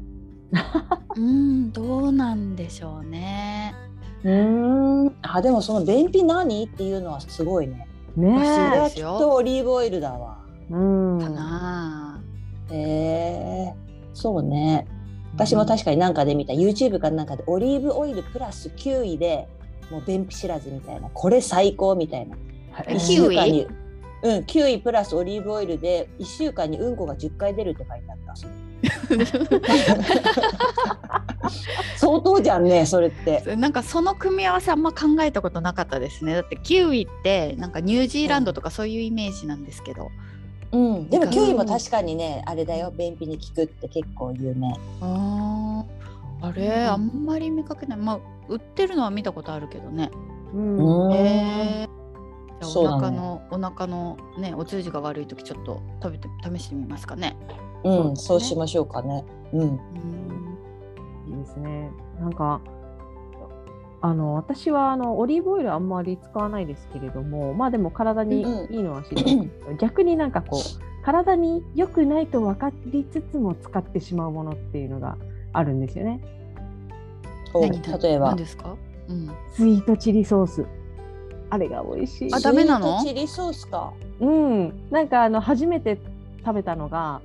[1.18, 3.74] うんどうなんでしょうね。
[4.24, 5.16] うん。
[5.24, 6.64] あでもその便秘何？
[6.66, 7.88] っていうのはすごいね。
[8.16, 10.38] ねそれはきっとオリーブオイルだわ。
[10.70, 10.78] う
[11.16, 11.20] ん。
[11.20, 12.22] かな
[12.72, 13.74] へえ
[14.14, 14.88] そうね。
[15.34, 19.48] 私も確かになんかで見た YouTube かなんかでオリーブオイルプラスキウイで
[19.90, 22.38] もう便秘知らずみたいなこれ最高みたいな。
[22.88, 23.68] え1キウイ週間に
[24.24, 28.34] うんキウイプラスオリーブオイルで1週間にうんこが10回出るって書いてあった。
[31.98, 33.56] 相当じゃんねそれって。
[33.56, 40.10] なんかその組み合わせあんま考えたことなかったですねだってキウイってなんかニュージーランドとかそういうイメージなんですけど、うん、
[40.74, 42.92] でもうんキウイも確かにねあれだよ。
[42.92, 44.74] 便秘に効くって結構有名。
[45.02, 46.48] あー。
[46.48, 48.00] あれあんまり見かけない。
[48.00, 50.10] まあ売ってるのは見たことあるけどね。
[50.54, 51.08] うん。
[51.08, 51.14] うん。
[51.14, 51.90] へえ
[52.60, 57.38] じゃあお腹の、お腹のねお通じが悪い時ちょっと食べて試してみますかね。
[57.84, 59.24] うん、そううしましょうかね。
[59.54, 59.62] うん。
[59.62, 60.58] うん。
[61.28, 61.92] いいですね。
[62.20, 62.62] なんか
[64.06, 75.18] あの私はあのオリーブオイルあんまり使わないですけれども、まあでも体にいいのは知ってるんですけど、 逆になんかこう体に良くないと分かりつつも使ってしまうものっていうのが
[75.54, 76.20] あるんですよね。
[77.54, 78.36] 例えば何。
[78.36, 78.76] ですか、
[79.08, 80.66] うん、スイートチリソース。
[81.50, 82.34] あれが美味しい。
[82.34, 83.00] あダメなの？
[83.00, 83.94] スイートチリソースか。
[84.20, 85.98] うん、なんかあの初めて
[86.46, 87.22] 食べたのが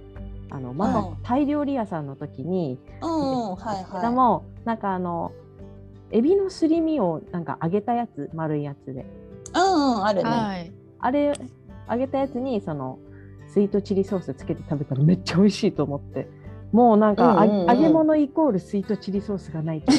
[0.48, 5.32] あのママうんタイ料理屋さんの時に、うん、うん、はいはでもなんかあの
[6.10, 9.00] エビのすり身をなんか揚げたやつ丸いやつで。
[9.00, 9.04] い。
[9.54, 10.30] うん、うん、あるね。
[10.30, 10.72] はい。
[11.00, 11.32] あれ
[11.90, 12.98] 揚げたやつにその
[13.46, 16.28] スイートチリソースつけて食べたらめっちゃ美味しいと思って。
[16.70, 17.66] もうなんか、あうんうんうん。
[17.68, 19.98] 揚げ物イコールスイートチリソースがないといい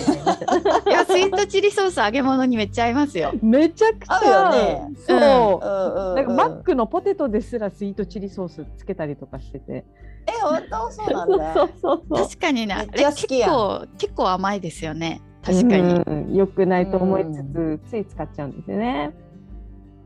[0.92, 3.32] やスイートチリソース揚げ物にめっちゃ合いますよ。
[3.42, 4.56] めちゃくちゃ合う。
[4.56, 4.90] よね。
[4.96, 9.84] そう、うん、うん、なんかマックのポテトですらスイートチリソースつけたりとかしてて。
[10.28, 10.92] え、本当？
[10.92, 11.54] そうなんだ。
[11.58, 19.14] そうそうそう確かにねあめっれ結構結構甘いですよね確かに、うん良くないと思いつつ、つい使っちゃうんですよね。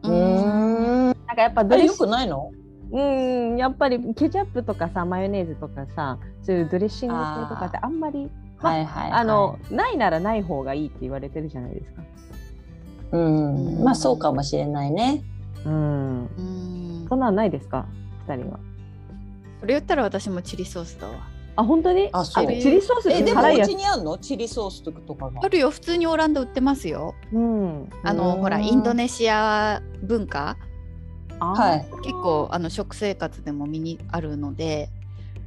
[0.03, 1.05] うーん。
[1.05, 2.51] なんかやっぱドレッシあれ良くないの？
[2.91, 8.29] うんやっぱりケチャップとかさマヨネーズとかさそういうドレッシング系とかってあんまり
[8.61, 9.19] まはいはい、はい。
[9.21, 12.03] あの、ないならない方がいいって言われてるじゃないですか。
[13.11, 15.23] うん、まあ、そうかもしれないね。
[15.65, 16.25] うん。
[16.25, 16.41] う
[17.05, 17.85] んそんなんないですか？
[18.27, 18.59] 二人は。
[19.59, 21.13] それ言ったら私もチリソースだわ
[21.55, 22.09] あ本当に？
[22.11, 23.75] あそうチリソースっえ、てでも、お辛いやつ家。
[23.75, 25.49] にあんの、チリソースとかがあ。
[25.49, 27.89] るよ普通にオランダ売ってますようん。
[28.03, 30.57] あのうんほらインドネシア文化？
[31.39, 31.85] あはい。
[32.03, 34.89] 結構あの食生活でも身にあるので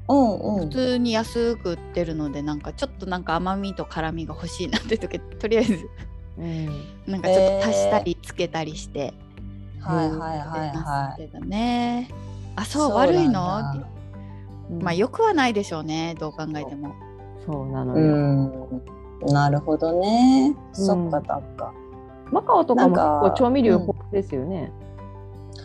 [0.08, 0.72] うん、うん普。
[0.72, 5.88] 通に安く売ってるのでなんかちょっとなんか甘みと辛みが欲しいなって時とりあえず
[6.38, 6.66] うん。
[7.06, 9.12] なんかちょっと足したりつけたりして
[9.80, 11.22] はい、はい、はい、まはい。
[11.22, 12.08] すけどね
[12.54, 13.60] あそう悪いの？
[14.70, 16.94] まあよくはないでしょうねどう考えても
[17.46, 18.16] そうなのうよ。
[18.16, 19.32] ん。
[19.32, 20.54] なるほどね。
[20.78, 21.72] うんそっか、そっか。
[22.32, 24.72] マカオとかも結構調味料豊富ですよね。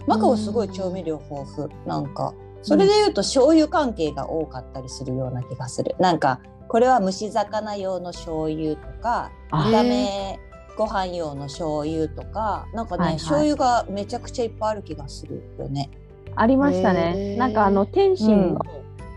[0.07, 1.73] マカオすごい調味料豊富。
[1.85, 2.33] なんか。
[2.63, 5.95] それで言うと醤油関係が多かったりするような気がする。
[5.99, 10.39] なんかこれは蒸し魚用の醤油とかあ炒め
[10.77, 15.89] ご飯用の醤油とかなんかね、はいはい醤油がめちゃくちゃいっぱいある気がするよね。
[16.35, 17.33] ありましたへね。
[17.35, 18.59] ーなんかあの天津うんの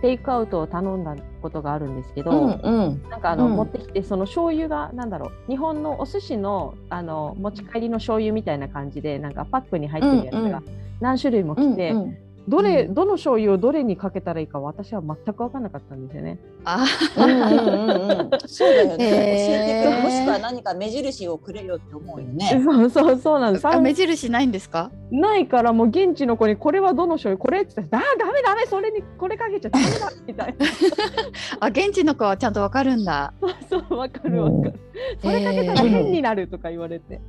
[0.04, 3.02] テイクアウトを頼んだことがあるんですけど、うんうん。
[3.08, 3.56] なんかあの、うん。
[3.56, 10.62] 持ってきてその醤油がなんだろう日本のお寿司のあの持ち帰りの醤油みたいな感じでなんかパックに入ってるやつが
[11.00, 12.94] 何種類も来て、うんうんどれうん。
[12.94, 16.38] どの醤油をどれにかけたらいいか私は全く分からなかったんですよね。
[16.64, 16.84] あ。
[17.16, 18.30] うんうんうんうん。
[18.46, 18.98] そうだよね。
[18.98, 22.60] 教えてくれもしくは何か目印をくれよって思うよね。
[22.64, 23.66] そうそうそうなんです。
[23.66, 24.90] あ目印ないんですか？
[25.10, 30.66] ないからもう現地の子にこれはどの醤油これって言ったらあダメダメそれにこれかけちゃダメだみたいな。
[31.60, 33.32] あ現地の子はちゃんとわかるんだ。
[33.70, 34.74] そうそうわかるわかる、
[35.22, 37.20] それかけたら変になるとか言われて。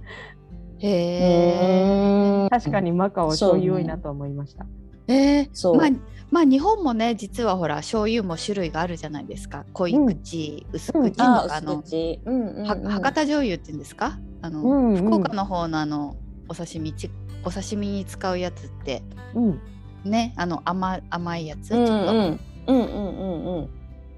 [0.79, 4.65] へえ確かにマカオは醤油多いなと思いました。
[5.07, 5.89] えー、そうまあ
[6.31, 12.19] まあ日本もね実はほら醤油も種類があるじゃないですか濃い口、薄口とあかの、薄口。
[12.25, 14.19] うんうんうんは博多醤油って言うんですか？
[14.41, 16.15] あの、うんうん福岡の方のあの
[16.49, 17.09] お刺身ち
[17.43, 19.03] お刺身に使うやつって
[19.35, 19.61] うん
[20.03, 23.69] ねあの甘甘いやつ、うんちょっとうんうんうんうんうん。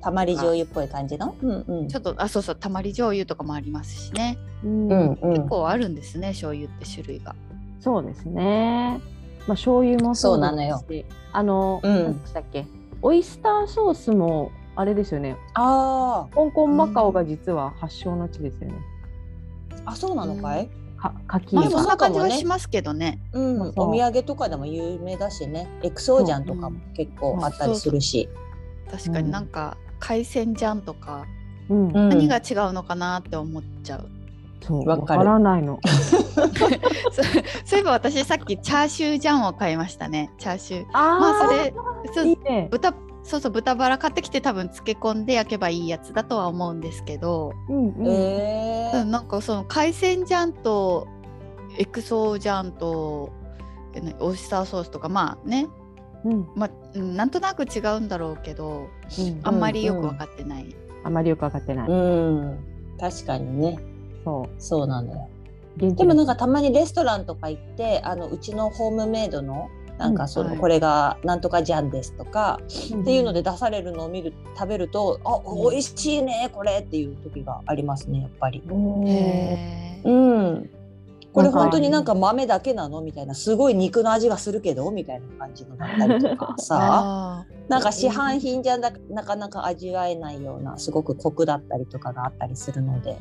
[0.02, 1.36] たまり醤油っぽい感じの？
[1.42, 1.88] うんうん。
[1.90, 5.50] ちょっとあそうそうたまり醤油とかもありますしねうんうんうん結。
[5.50, 7.36] 構あるんですね醤油って種類が。
[7.80, 9.00] そうですね。
[9.48, 10.84] まあ醤油もそうですしそうなのよ
[11.34, 12.66] あの、うん何でしたっけ？
[13.02, 15.38] オイスターソースもあれですよね。
[15.54, 18.76] あ香港マカオが実は発祥の地ですよね。
[19.86, 20.70] あ、あそうなのかい？
[20.98, 23.20] か柿まあそんな感じそうかもねはしますけどね。
[23.34, 23.62] うん。
[23.76, 25.68] お土産とかでも有名だしね。
[25.84, 28.30] エクソージャンとかも結構あったりするし。
[28.90, 31.26] 確かになんか海鮮ジャンとか、
[31.70, 34.10] うん、うん何が違うのかなって思っちゃう。
[34.68, 35.80] そうわからないの。
[37.66, 40.86] そういえば私さっきチャーシュージャンを買いましたねチャーシュー。
[40.94, 41.74] あまあそれ
[42.14, 48.08] そういい、ね、豚そうそう豚バラ買ってきて多分漬け込んで焼けばいいやつだとは思うんですけど、うんうん。
[48.08, 51.08] えー、なんかその海鮮ジャンと
[51.78, 53.32] エクソジャンと
[54.20, 55.68] オイスターソースとかまあね、
[56.26, 56.48] うん。
[56.56, 62.60] まあ、なんとなく違うんだろうけど、うん、あんまりよく分かってない、うんうん、あんまりよく分かってない、うん、
[63.00, 63.97] 確かにね
[64.28, 64.62] そう。
[64.62, 65.30] そうなのよ。
[65.78, 78.62] でもなんかたまにレストランとか行ってあのうちのホームメイドのなんかその、これがなんとかジャンですとか、っていうので出されるのを見る食べるとあ美味しいねこれっていう時がありますねやっぱり。
[78.68, 80.70] うん。
[81.34, 93.20] これ本当になんか豆だけなのみたいなすごい肉の味がするけどみたいな感じのだったりとかさ なんか市販品じゃなかなか味わえないようなすごくコクだったりとかがあったりするので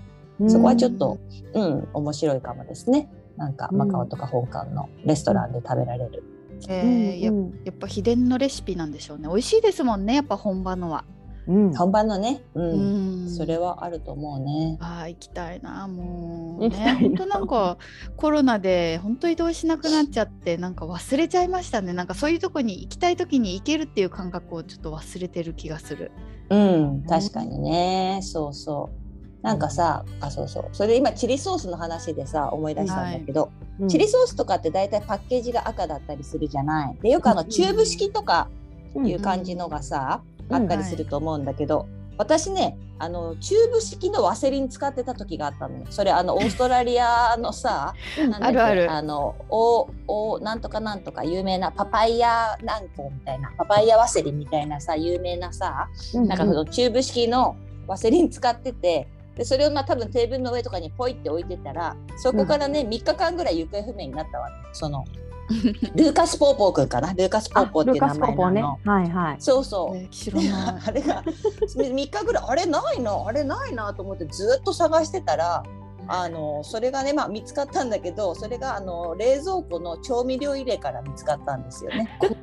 [0.48, 1.18] そこはちょっと
[1.54, 3.08] うん面白いかもですね。
[3.36, 6.24] なんかマカオとか香港のレストランで食べられる。
[6.68, 9.28] えー、うんうん、ややっぱ秘伝のレシピなんでしょうね。
[9.28, 11.04] 美味しいですもんねやっぱ本場のは。
[11.48, 14.78] うん、本番のね、うん、うん、それはあると思うね。
[14.80, 16.98] ああ行きたいなもうね。
[17.00, 17.78] 本当なんか
[18.16, 21.92] コロナで本当移動しなくなっちゃってなんか忘れちゃいましたね。
[21.92, 26.10] なんかそういうとこに行きたい時に行けるっていう感覚をちょっと忘れてる気がする。
[26.50, 29.05] うん確かにね、そうそう。
[29.46, 30.68] なんかさあそうそう。
[30.72, 33.82] それで今チリソースの話でさ思い出したんだけど、はい。
[33.82, 36.98] うん、チリソースとかって大体パッケージが赤だったりするじゃない。
[37.00, 38.48] でよくあのチューブ式とか
[38.96, 41.86] いう感じのがさ、あったりすると思うんだけど、
[42.18, 45.84] 私ねあのチューブ式のワセリン使ってた時があったのよ。
[45.90, 47.94] それあの オーストラリアのさ
[48.40, 48.90] あるある。
[48.90, 57.54] あのおおなんとかなんとか有名なパパイヤ軟膏みたいなパパイヤワセリンみたいなさ有名なさ、うんうん、なんかそのチューブ式の
[57.86, 64.54] ワセリン使っててでそれをまあ多分テーブルの上とかにポイって置いてたらそこからね、うん、3日間ぐらい行方不明になったわけ。
[64.72, 65.04] その
[65.94, 67.12] ルーカス・ポーポー君かな？
[67.12, 69.36] ルーカス・ポーポーっていう名前なの、ね、はいはい。
[69.38, 75.62] そうそう、 あれが3日ぐらいあれないなあれないなと思ってずっと探してたら
[76.08, 82.18] あのそれがね、まあ、見つかったんだけどそれがあの冷蔵庫の調味料入れから見つかったんですよね。
[82.20, 82.34] で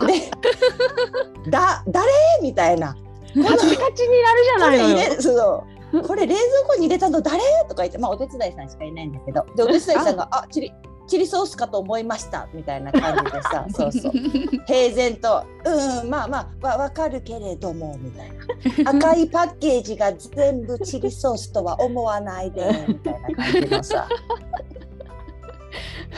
[1.52, 2.10] だ誰？
[2.42, 2.96] みたいな。
[3.34, 5.22] カチカチになるじゃないのよ。
[5.22, 7.40] そう これ冷蔵庫に入れたの誰？
[7.70, 9.46] とか言って、まあ、お手伝いさんしかいないんだけど。
[9.56, 10.74] でお手伝いさんが「あチリ
[11.06, 14.12] チリソースかと思いました」みたいな感じでさそうそう。
[14.66, 15.44] 平然と
[16.04, 18.32] 「うんまあまあわ分かるけれども」みたい
[18.84, 18.90] な。
[18.92, 24.08] 赤いパッケージが全部チリソースとは思わないでみたいな感じのさ。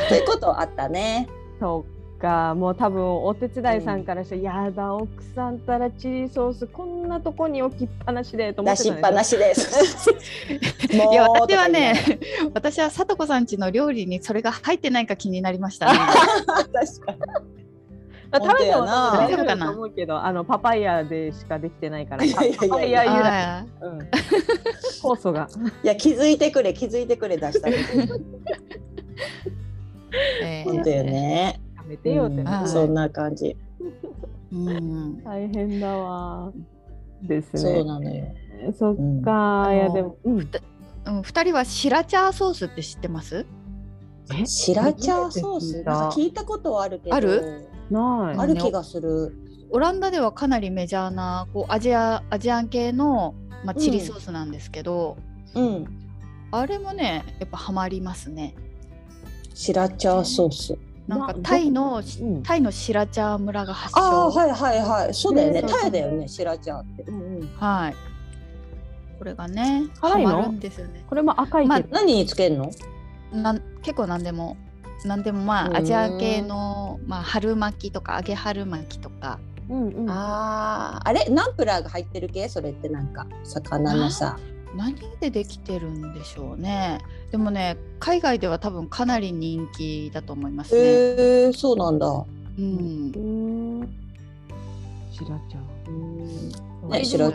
[0.10, 1.28] ということあったね。
[1.60, 1.95] そう
[2.26, 10.10] かもう多分お手伝いさんからして、うん、やだ奥さんたらチリソースこんなとこに置きっぱなしでと思ってた出しっぱなしです。
[10.92, 11.94] いや私はね
[12.56, 16.00] 私はさとこさんちの料理にそれが入ってないか気になりましたね。
[16.74, 17.20] 確かに。
[18.34, 24.00] 食べても大丈夫かな思うけどあのパパイヤでしかできてないからパパイヤ由来、うん、
[25.02, 25.48] 酵素が。
[25.84, 27.70] いや気づいてくれ気づいてくれ出した
[30.44, 31.62] えー、本当よね
[31.96, 33.56] めてよって、うん、そんな感じ。
[34.52, 36.52] うん、大変だわ。
[37.22, 37.60] ですね。
[37.60, 38.26] そうなのよ。
[38.78, 40.50] そっか、いやでも、うん、
[41.24, 43.46] 二人はシラチャーソースって知ってます？
[44.46, 45.84] シラチャーソース？
[45.84, 47.68] なんか聞いたことはあるけど、ある？
[47.92, 48.40] ない。
[48.40, 49.36] ある気がする。
[49.72, 55.18] オランダではかなりメジャーなこうアジアアジアン系のまあチリソースなんですけど、
[55.54, 55.86] うん、うん、
[56.52, 58.56] あれもねやっぱハマりますね。
[59.54, 60.78] シラチャーソース。
[61.08, 62.02] なんかタイの、
[62.44, 64.02] タイのシラチャー村が発祥。
[64.02, 65.14] あはいはいはい。
[65.14, 65.62] そうだよね。
[65.62, 67.04] タイだよね、シラチャーって。
[67.04, 67.96] うんうん、はい。
[69.20, 70.60] これがね、辛いの？
[70.60, 71.06] ですよね。
[71.08, 72.72] これも赤い、まあ、何につけるの？
[73.32, 74.58] なん結構何でも
[75.04, 79.40] 何でもまあアジア系のまあ春巻きとか揚げ春巻きとか。
[79.70, 81.26] うんうん、あああれ？
[81.30, 82.50] ナンプラーが入ってる系？
[82.50, 84.38] それってなんか魚のさ
[84.76, 87.00] 何でできてるんでしょうね。
[87.32, 90.82] でもね海外では多分かなり人気だと思いますね。
[90.82, 92.08] へえそうなんだ。
[92.08, 93.90] うん。
[95.12, 97.32] シラチャねシラ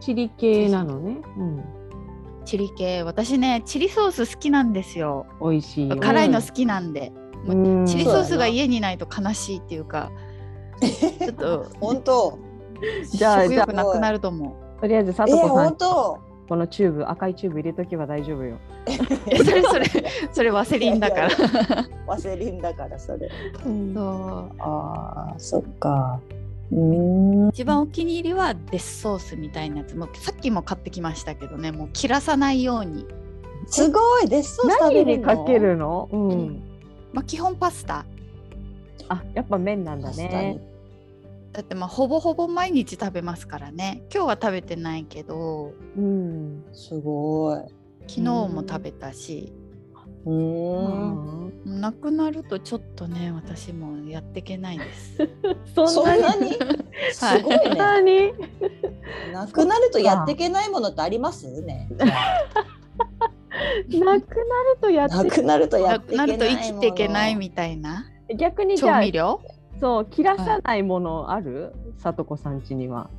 [0.00, 1.18] チリ系なのね。
[1.36, 1.64] うん。
[2.44, 3.02] チリ系。
[3.02, 5.26] 私ねチリソース好きなんですよ。
[5.40, 7.12] 美味しい辛いの好きなんで、
[7.46, 10.10] うん、チリソースが家にないと悲しいっていうか
[10.80, 12.38] ちょっと 本当。
[13.10, 14.80] じゃあ食欲なくなると思う。
[14.80, 16.18] とりあえず佐藤さん、えー、本当
[16.48, 18.58] このチューブ赤いチューブ入れとけば大丈夫よ。
[18.86, 19.84] それそれ
[20.32, 21.28] それワセリンだから。
[22.06, 23.30] ワセリンだからそれ。
[23.62, 24.50] そう。
[24.58, 26.20] ああそっか。
[27.50, 33.06] 一番お気に入りはデスソースみたいなやつもさっきも買ってきましたけどねもう切らさないように
[33.66, 36.08] すごいデスソース食べかけるの？
[36.10, 36.62] うん。
[37.12, 38.04] まあ基本パスタ
[39.08, 40.60] あ、やっぱ麺なんだパスタねに。
[41.54, 44.02] だってまあほぼほぼ毎日食べますからね。
[44.12, 45.72] 今日は食べてないけど。
[45.96, 46.64] うん。
[46.72, 47.60] すごい。
[48.08, 49.52] 昨日も食べたし、
[50.26, 50.32] うー
[51.64, 55.16] んなくなるとちょっとね私もやっていけないです。
[55.74, 56.52] そそんんなに？
[57.12, 57.78] すごいそんね。
[57.78, 58.32] なに。
[59.32, 61.88] なくなるとやっていけないものってありますね。
[61.96, 62.06] な
[63.86, 64.20] くなる
[64.80, 68.06] とやってなくなるとやなってないくなると生きていけないもみたいな。
[68.36, 69.40] 逆にじゃあ調味料？
[69.80, 71.72] そう切らさないものある？
[71.98, 73.10] さとこさん家には。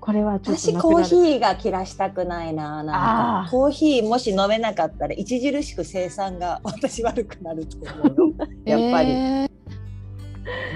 [0.00, 3.50] これはちょっとの私コーヒーが切らしたくないななんか。
[3.50, 8.46] コーヒーもし飲めなかったら著しく生産が 私悪くなると思うよ。
[8.64, 9.50] やっぱり、えー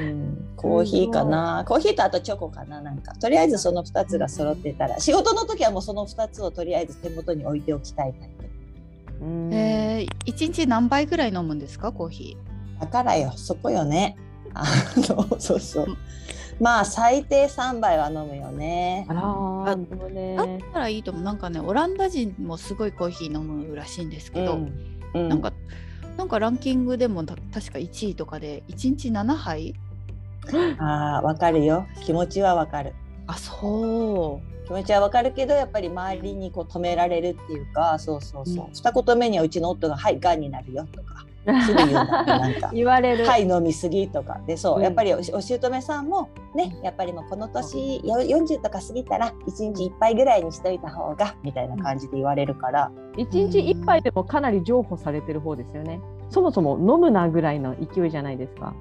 [0.01, 1.64] うんコーヒーかな。
[1.68, 3.14] コーヒーとあとチョコかななんか。
[3.14, 4.99] とりあえずその2つが揃ってたら。
[4.99, 9.24] 仕事の時はもうその2つをとりあえず手元に置いておきたいタイプ。
[9.24, 9.55] うん。
[9.55, 12.36] えー、1日何杯ぐらい飲むんですかコーヒ
[12.80, 14.16] だからよそこよね
[14.55, 14.64] あ
[14.96, 15.86] のそうそう。
[16.61, 19.07] まあ最低3杯は飲むよね。
[19.09, 20.36] あらーあでもー。
[20.36, 20.64] だっね。
[20.72, 21.22] たらいいと思う。
[21.22, 24.72] なんかねオランダ人もすごいコーヒー飲むらしいんですけど、うん
[25.14, 25.28] うん。
[25.28, 25.53] なんか
[26.16, 29.74] なんかランキングでもた確か1位とかで1日7杯？
[30.78, 31.86] あーわかるよ。
[32.05, 32.94] 気持ちはわかる。
[33.26, 34.66] あそう。
[34.66, 38.72] 気持ちはわかるけどやっぱり周りにこう止められるっていうかそうそうそう、うん。
[38.74, 41.24] 二言目にはうちの夫が「はいがんになるよ」とか
[41.64, 43.26] すぐ言うんだなんか 言われる。
[43.26, 44.82] はい飲みすぎとかでそう、うん。
[44.82, 56.01] やっぱりおお姑さんもねやっぱりもうこの年よ40とか過ぎたら1日1杯ぐらいにしといた方がみたいな感じで言われるから、一日一杯でもかなり譲歩されてる方ですよね。
[56.30, 58.74] そもそも飲むなぐらいの勢いじゃないですか。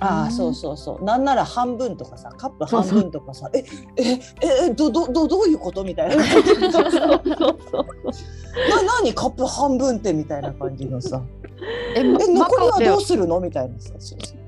[0.00, 0.06] うん。
[0.06, 1.04] ああそうそうそう。
[1.04, 3.64] なんなら半分とかさカップ半分とかさえ
[3.96, 4.20] え
[4.68, 7.12] えどどどどういうことみたいな そうそうそう。
[8.70, 9.12] な何？
[9.14, 11.22] カップ半分ってみたいな感じのさ
[11.94, 13.40] ええマ残りはカオではどうするの？
[13.40, 13.74] みたいな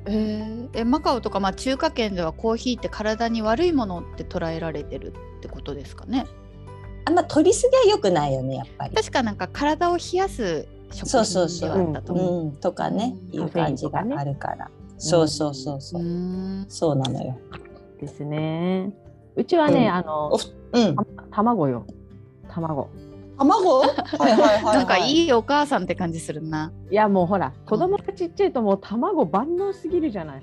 [0.06, 6.26] えーえマカオとか、まあ、中華圏ではコーヒーって体に悪いものって捉えられてるってことですかね？
[7.06, 8.94] あんま取りすぎは良くないよねやっぱり。
[8.94, 12.44] 確かなんか体を冷やす食そうそうそう品ではあったと思う。
[12.44, 14.70] うん、とかね、うんいう感じがあるから。
[14.98, 16.04] そうそうそうそうう。
[16.04, 17.38] んそうなのよ。
[18.00, 18.92] ですね。
[19.36, 20.38] うちはね、うんあのお、
[20.72, 20.96] うん。
[20.96, 21.86] た卵よ。
[22.50, 22.88] 卵。
[23.44, 23.80] 卵？
[23.80, 24.74] はいはいはい、はい。
[24.78, 25.28] なんかいい。
[25.28, 26.72] いお母さんって感じするな。
[26.90, 30.42] いやもうほら子供がちっちゃいともう卵万能すぎるじゃない。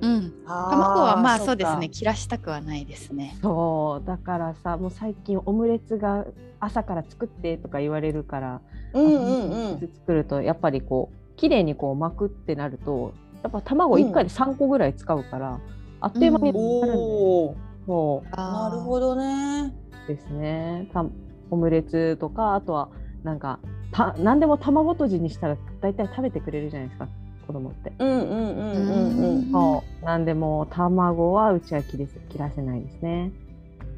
[0.00, 0.32] うん。
[0.46, 1.88] 卵卵はまあそうですね。。
[1.88, 3.36] 切らしたくはないですね。
[3.42, 6.24] そうだからさもう最近オムレツが
[6.60, 8.60] 朝から作ってとか言われるから、
[8.92, 9.80] うんうんうん。
[9.80, 15.60] 作るとやっぱりこう綺麗にこう巻くってなるとやっぱ卵1回で3個ぐらい使うから、
[16.00, 17.56] あっという間になるんで、おお。
[17.86, 19.74] もなるほどね。
[20.04, 21.04] うですねた
[21.50, 22.88] オムレツとかあとは
[23.22, 23.58] なんか
[23.92, 27.08] た何でも卵とじにしたら大体食べてくれるじゃないですか
[27.46, 27.92] 子供って。
[27.98, 28.78] うんうんうんう
[29.22, 29.52] んうん。
[29.52, 33.30] そうなんでもう卵はうちは切れせ切らせないですね。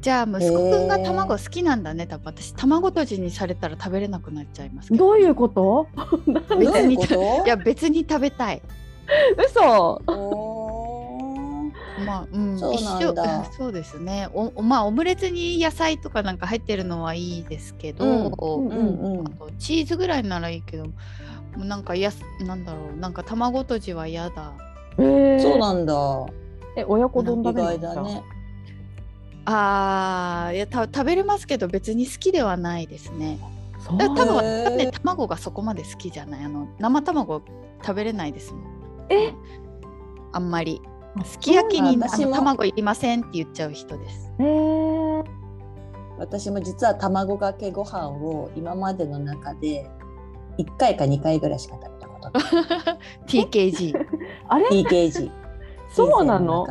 [0.01, 2.05] じゃあ息子くんが卵好きなんだね。
[2.07, 5.05] 多分私卵とじにされたら食べれなくなっちゃいますけど。
[5.07, 5.87] どういうこと？
[6.27, 7.45] なんどうでいうこと？
[7.45, 8.61] いや別に食べたい。
[9.47, 10.01] 嘘。
[12.07, 13.41] まあ、うん、そうなんだ。
[13.43, 14.29] 一緒そうですね。
[14.33, 19.19] おおまあオムレツに野菜とかなんか入ってるのはいいですけど、うんうんうん。
[19.19, 19.27] うん。
[19.27, 19.29] あ。
[19.31, 20.93] とチーズぐらいならいいけども
[21.59, 22.97] うなんかやすなんだろう。
[22.99, 24.53] なんか卵とじは嫌だ。
[24.97, 25.93] えー、そうなんだ。
[26.75, 28.23] え親子丼意食べるだね。
[29.45, 33.39] あーいやた食べれますけど別に好きではないですね。
[33.79, 33.97] そう。
[33.97, 36.43] だ多分ね卵がそこまで好きじゃない。
[36.43, 37.41] あの生卵
[37.81, 38.63] 食べれないですもん。
[39.09, 39.33] え？
[40.33, 40.81] あんまり
[41.25, 44.31] すき焼きに卵いりませんって言っちゃう人です。
[44.39, 45.23] えー、
[46.17, 49.89] 私も実は卵かけご飯を今までの中で
[50.57, 52.99] 1回か2回ぐらいしか食べたことない。
[53.27, 53.93] TKG
[54.47, 55.31] あれ TKG
[55.89, 56.65] そうなの？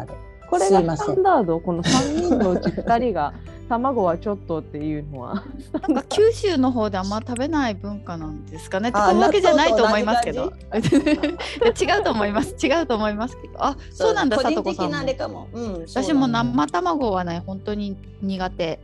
[0.49, 3.35] これがスタンダードこの3人のうち2人が
[3.69, 5.43] 卵はちょっとっていうのは。
[5.89, 8.91] なんか九州の方であんま食べない文化なんですかね。
[8.91, 12.55] ってあこういうわけじゃないと思いますけ納ど 違うと思います。
[12.65, 13.55] 違うと思いますけど。
[13.59, 15.07] あそうなんだ個さ人的なあとこさんも。
[15.07, 18.79] れかも、うん、私も生卵はね本当に苦手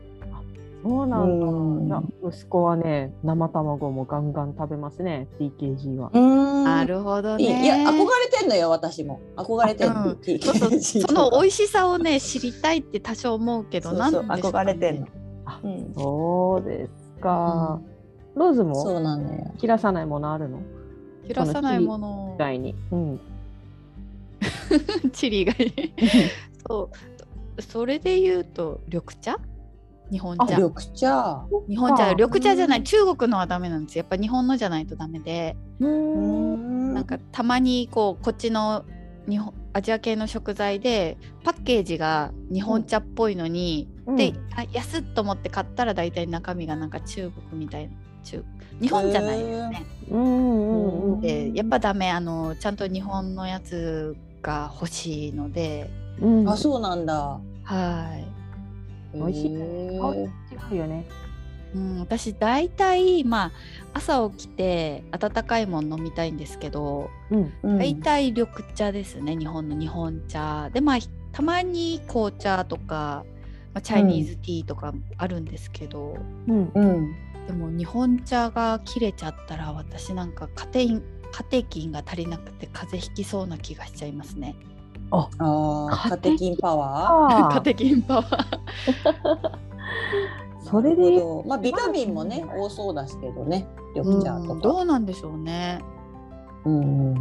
[0.83, 1.99] そうなんだ。
[1.99, 2.30] うん。
[2.30, 5.28] 息子はね生卵もガンガン食べますね。
[5.39, 6.64] TKG は、うん。
[6.64, 7.64] なるほどね。
[7.64, 8.07] いや憧れ
[8.39, 9.20] てんのよ私も。
[9.37, 9.95] 憧れてん。
[9.95, 14.43] の、うん TKG その美い味しさをね知りたいって多少思うけどなんでしょうかね。
[14.43, 15.07] 憧れてんの。
[15.45, 17.80] あ、うん、そうですか、
[18.35, 19.55] ローズそうもなのよ。
[19.59, 20.61] 切らさないものあるの？
[21.26, 22.35] 切らさないもの。
[22.37, 23.20] 以外に、うん、
[25.12, 25.72] チリがいい
[26.66, 26.91] そ
[27.57, 27.62] う。
[27.62, 29.37] それで言うと緑茶？
[30.11, 30.57] 日本茶。
[30.57, 31.44] 緑茶。
[31.68, 32.11] 日本茶。
[32.11, 32.82] 緑茶じゃない。
[32.82, 33.98] 中国のはダメなんです。
[33.98, 35.57] やっぱ日本のじゃないとダメで。
[35.80, 38.84] なんかたまにこうこっちの
[39.28, 47.94] 日本アジア系の食材でパッケージが日本茶っぽいのに、うん、であ安っと思って買ったら大体中身がなんか中国みたいな。
[48.24, 48.44] 中
[48.80, 49.86] 日本じゃないですね。
[51.20, 55.90] でやっぱダメあのちゃんと日本のやつが欲しいので。
[56.20, 57.40] うん、あそうなんだ。
[57.64, 58.32] はい。
[59.15, 59.51] 美味しい。
[59.53, 59.59] 違
[60.73, 61.07] うよね。
[61.75, 63.53] うん、私大体まあ
[63.95, 70.99] 朝起きて温かいもの飲みたいんですけど、うん、大体緑茶ですね日本の日本茶でまあ
[71.33, 73.25] たまに紅茶とか、
[73.73, 81.03] まあ、チャイニーズティーとかあるんですけど、うんうん、でも日本茶が切れちゃったら私なんかカテイン
[81.33, 84.55] カテキンが足りなくて風邪ひきそうな気がしちゃいますね。
[85.13, 87.53] ああカテキンパワー？
[87.53, 88.47] カテキンパワー。
[90.65, 95.81] それでまあビタミンもね多そうですけどね緑茶とか、どうなんでしょうね。
[96.65, 97.15] うん、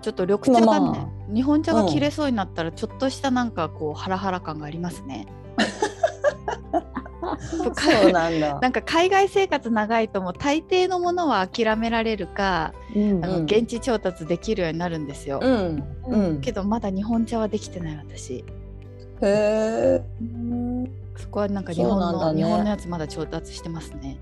[0.00, 0.94] ちょっと緑茶がね、ま
[1.30, 5.26] あ、日本茶が切れそうになったらちょっとしたなんかこうハラハラ感がありますね。
[7.74, 8.60] そうなんだ。
[8.60, 18.34] なんか海外生活長いとも大抵のものは諦められるか、うんあの現地調達できるようになるんですよ、うんうん、けどまだ日本茶はできてない私。
[18.34, 18.44] へ
[19.22, 20.02] え
[21.16, 24.18] そこはなんか日本の、ね、日本のやつまだ調達してますね。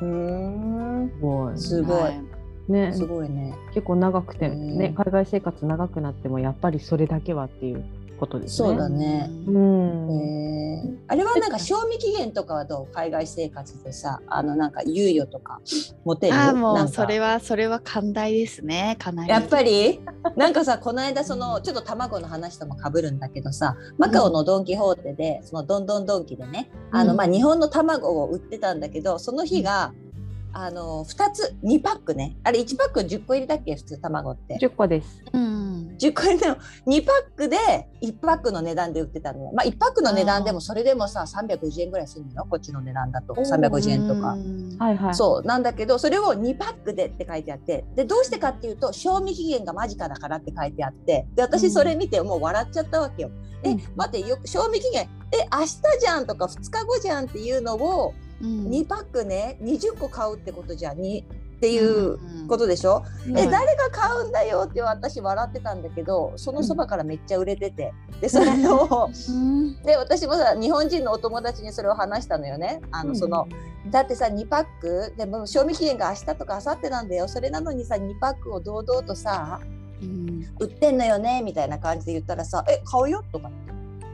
[0.00, 1.10] うん。
[1.56, 2.22] すごい、はい。
[2.68, 3.54] ね、すごいね。
[3.72, 7.84] 結構長くてね海外生活長くなってもやっぱりそれだけはっていう
[8.18, 8.68] ことですね。
[8.68, 9.30] そうだね。
[9.46, 10.10] うん。
[10.10, 12.94] えー、あれはなんか賞味期限とかはどう？
[12.94, 15.60] 海外生活でさ、あのなんか猶予とか
[16.04, 16.34] 持てる？
[16.34, 18.96] あもうそれはそれは寛大ですね。
[18.98, 19.30] かなり。
[19.30, 20.00] やっぱり？
[20.36, 30.08] なんかさこの間そのちょっと卵の話ともかぶるんだけどさ、マカオのドンキホーテでその Don Don Donki でね、あのまあ日本の卵を売ってたんだけど、その日が、うん
[30.50, 33.76] あの2つ2パックねあれ1パック10個入りだっけ？
[33.76, 35.57] 普通卵って10個です、うん、
[35.98, 37.56] 10個入りの2パックで
[38.02, 39.52] 1パックの値段で売ってたのよ。
[39.54, 42.46] まあ1パックの値段でもそれでもさ350円ぐらいするのよ。
[42.48, 43.34] こっちの値段だと。
[43.34, 44.36] 350円とか。
[44.84, 45.14] はいはい。
[45.14, 45.46] そう。
[45.46, 47.84] なんだけどそれを2パックでって書いてあって。
[47.94, 51.26] でどうしてかっていうと賞味期限が間近だからって書いてあって。
[51.34, 53.30] で私それ見てもう笑っちゃったわけよ、
[53.64, 61.00] うん、え待ってよ賞味期限え明日じゃんとか2日後じゃんっていうのをうん、2パックね20個買うってことじゃん。
[61.00, 61.24] に
[61.58, 67.92] っていうことでしょ、うん、え誰が買うんだよって私笑ってたんだけどそのそばからめっちゃ売れてて。
[68.20, 72.80] でそれを、うん、で私もさ日本人のお友達にそれを話したのよね。
[72.90, 73.46] あのその、
[73.90, 77.28] だってさ2パックでも賞味期限が明日とか明後日なんだよ。
[77.28, 79.60] それなのにさ2パックを堂々とさ、
[80.02, 83.50] うん、売ってんのよねみたいな感じで言ったらさ「え買うよ」とか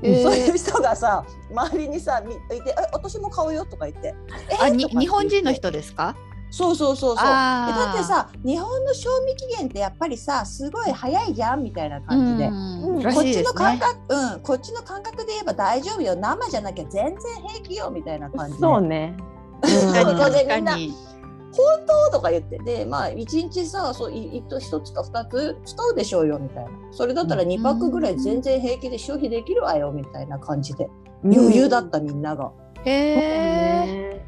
[0.03, 4.15] えー、そういう人がさ周りにさいて「え私も買うよ」とか言って
[4.51, 6.15] 「えー、あに日本人の人ですか？
[6.55, 7.27] そうそうそうそう。
[7.27, 13.03] だってさ日本の賞味期限ってやっぱりさすごい早いじゃんみたいな感じで、うん。
[13.03, 16.15] こっちの感覚、うん、こっちの感覚で言えば大丈夫よ。
[16.15, 17.17] 生じゃなきゃ全然
[17.49, 18.55] 平気よみたいな感じ。
[18.55, 19.17] でそうね、
[19.63, 20.95] うん、確かに
[21.57, 26.71] 本当とか言ってでまあ1日さそう1つか2つ使うでしょうよみたいな。
[26.93, 30.89] それだったら2パックぐらい全然平気で消費できるわよみたいな感じで、
[31.25, 32.53] 余裕だったみんなが。
[32.85, 34.25] へえ、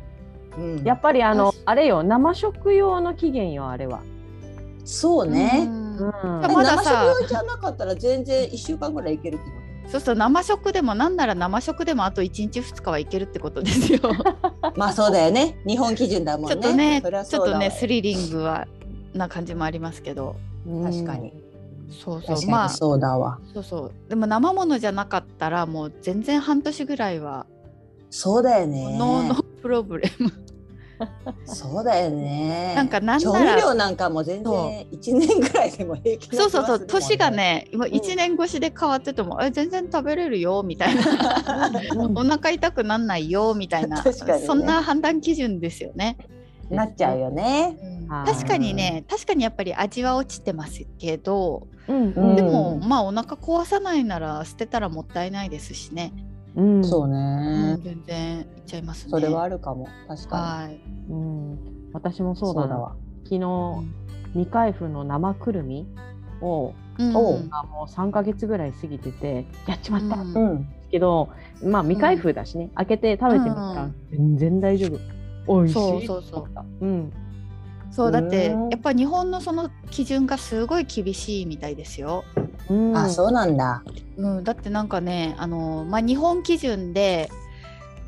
[0.57, 4.01] うん、やっぱりあのあれよ生食用の期限よあれは。
[4.85, 5.67] そうね。
[5.67, 6.11] うん、
[6.53, 14.01] まだ生食用じゃなかったら全然1週間ぐらいいけるってことそうそう生食でもなんなら生食でもあと1日2日はいけるってことですよ。
[14.77, 16.55] まあそうだよね日本基準だもんね。
[16.55, 18.67] ちょっとねちょっとねスリリングは
[19.15, 20.37] な感じもありますけど。
[20.85, 21.33] 確かに。
[21.91, 23.39] そうそうまあそうだわ。
[23.55, 27.47] そうそうでも生ものじゃなかったらもう全然半年ぐらいは。
[28.11, 28.97] そうだよね。
[28.99, 30.33] ノーノプロブレム。
[31.45, 32.75] そうだよね。
[32.75, 41.03] なんかなん調味料なんかも全然一年ぐらいでも平気、ね、そうそうそう年がね今一年越しで変わってても、うん、え全然食べれるよみたいな。
[42.15, 44.13] お腹痛くなんないよみたいな、ね、
[44.47, 46.17] そんな判断基準ですよね。
[46.71, 56.13] なっちゃうよね、うん、確かにね確かにやっぱり味は落ちてますけど、うん、でもまあお腹壊さないなら捨てたらもったいないですしね。
[56.57, 59.11] うん、そうね、うん、全然いっちゃいますね。
[59.11, 59.87] それはあるかも。
[60.09, 60.43] 確かに。
[60.43, 60.81] はい、
[61.11, 61.59] うん、
[61.93, 62.97] 私もそうだわ。
[63.25, 63.85] 昨日、
[64.33, 65.87] 未開封の生くるみ
[66.41, 67.47] を、うん、も
[67.87, 70.17] う3か月ぐらい過ぎててやっちまった。
[70.17, 70.33] ん。
[70.63, 71.29] ですけど、
[71.63, 74.89] まあ未開封だしね、開けて食べてみたら全然大丈
[75.47, 75.61] 夫。
[75.61, 75.75] 美味しい。
[75.75, 76.49] そうそうそ
[76.81, 76.87] う。
[76.87, 77.13] うん。
[77.91, 82.25] そうだってやっぱ日本のその基準がすごい厳しいみたいですよ。
[82.69, 83.83] うん、あそうなんだ、
[84.17, 87.31] うん、だってなんかねあの、まあ、日本基準で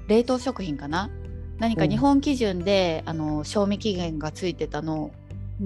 [0.08, 1.10] 冷凍食品かな？
[1.58, 5.10] 何か日本基準で、あの賞味期限がついてたの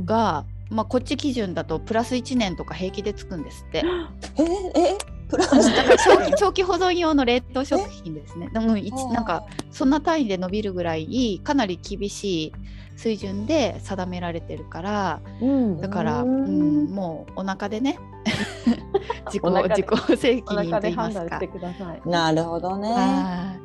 [0.05, 3.85] が、まあ、こっち基準だとプラス1年とか平気でつくんですって。
[4.41, 5.51] ええプラス？
[5.77, 8.49] だから長期長期保存用の冷凍食品ですね。
[8.53, 8.75] でも
[9.13, 12.53] なんかそんな単位で伸びるぐらいかなり厳しい
[12.97, 17.99] 水準で定められてるから、うん、だから、うん、もうお腹でね
[19.27, 21.41] 自己自己責任と言いますか。
[22.05, 23.61] なるほどね。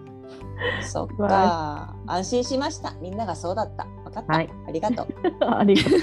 [0.81, 2.93] そっか、安心しました。
[3.01, 3.85] みんながそうだった。
[4.05, 4.33] 分かった。
[4.33, 5.07] はい、ありがとう。
[5.45, 5.99] ありがとう。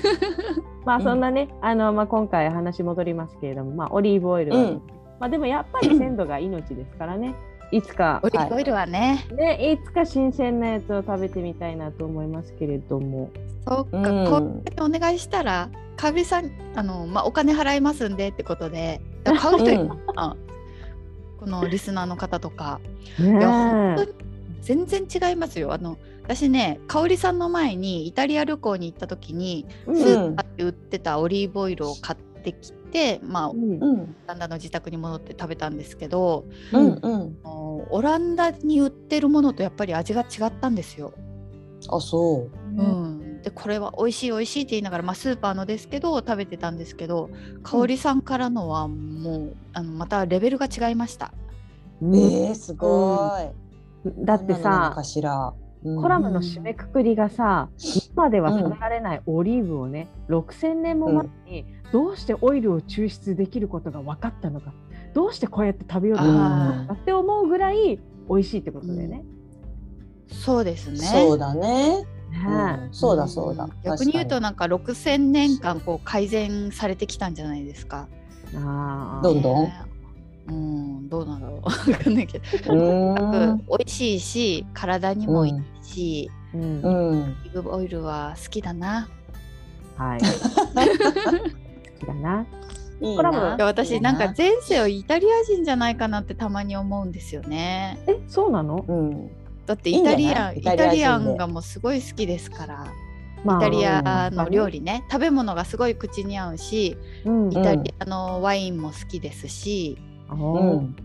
[0.86, 4.82] まあそんなね、あのまあ今回話戻りますけれども、まあオリーブオイルは、うん、
[5.18, 7.34] まあでもやっぱり鮮度が命ですからね。
[7.74, 13.30] いつかオリーブオイルはね、はい、ねいつか新鮮なやつを食べてみたいなと思いますけれども。
[13.66, 14.36] そうか、うん、こ
[14.82, 19.96] うお願いしたら、かびさんあのまあお金払いますんでってことで、 買う人いる、うん、こ
[21.46, 22.80] のリスナーの方とか。
[23.18, 24.12] ね、いや本当に
[24.60, 25.72] 全然違いますよ。
[25.72, 32.83] あの私ね香織さんの前にイタリア旅行に行った時に、スーパーで売ってたオリーブオイルを買ってきて、
[33.22, 41.12] まあ、うん、旦那の自宅に戻って食べたんですけど、うんうん、オランダに売ってるものとやっぱり味が違ったんですよ。
[41.90, 47.28] あそう、うん、でこれは美味しい美味しいって言いながら、まあ、スーパーのですけど食べてたんですけど
[47.62, 51.34] 香織さんからのはもうあのまたレベルが違いました。
[52.00, 53.64] えー、すごい。
[54.24, 57.68] だってさ、コラムの締めくくりがさ、
[58.14, 64.72] 今では食べられないオリーブをね、うん、6000年も前にどうしてオイルを抽出できることが分かったのか、
[65.14, 67.98] どうしてこうやって食べようとかって思うぐらい
[68.28, 69.24] 美味しいってことだよね。
[70.30, 70.98] うん、そうですね。
[70.98, 72.04] そうだね。
[72.32, 73.68] うん、そうだそうだ。
[73.84, 78.08] 逆に言うとなんか6000年間こう改善されてきたんじゃないですか。
[78.56, 79.72] あどんどん？
[80.46, 81.62] うん、どうなんだろう。
[81.62, 82.44] わかんないけど。
[83.78, 89.08] 美味しいし、体にもいいし、うん、オリーブオイルは好きだな。
[89.96, 90.20] はい。
[90.20, 90.26] 好
[91.98, 92.46] きだな。
[93.00, 97.98] いいな私なんか前世はイタリア人じゃないかなってたまに思うんですよね。
[98.06, 98.84] え、そうなの？
[98.86, 99.30] うん。
[99.66, 102.86] だってイタリアンイタリアンがもうすごい好きですから。
[103.44, 106.96] イタリアの料理ね、食べ物がすごい口に合うし、
[107.26, 109.98] うん、イタリアのワインも好きですし、
[110.30, 110.96] うん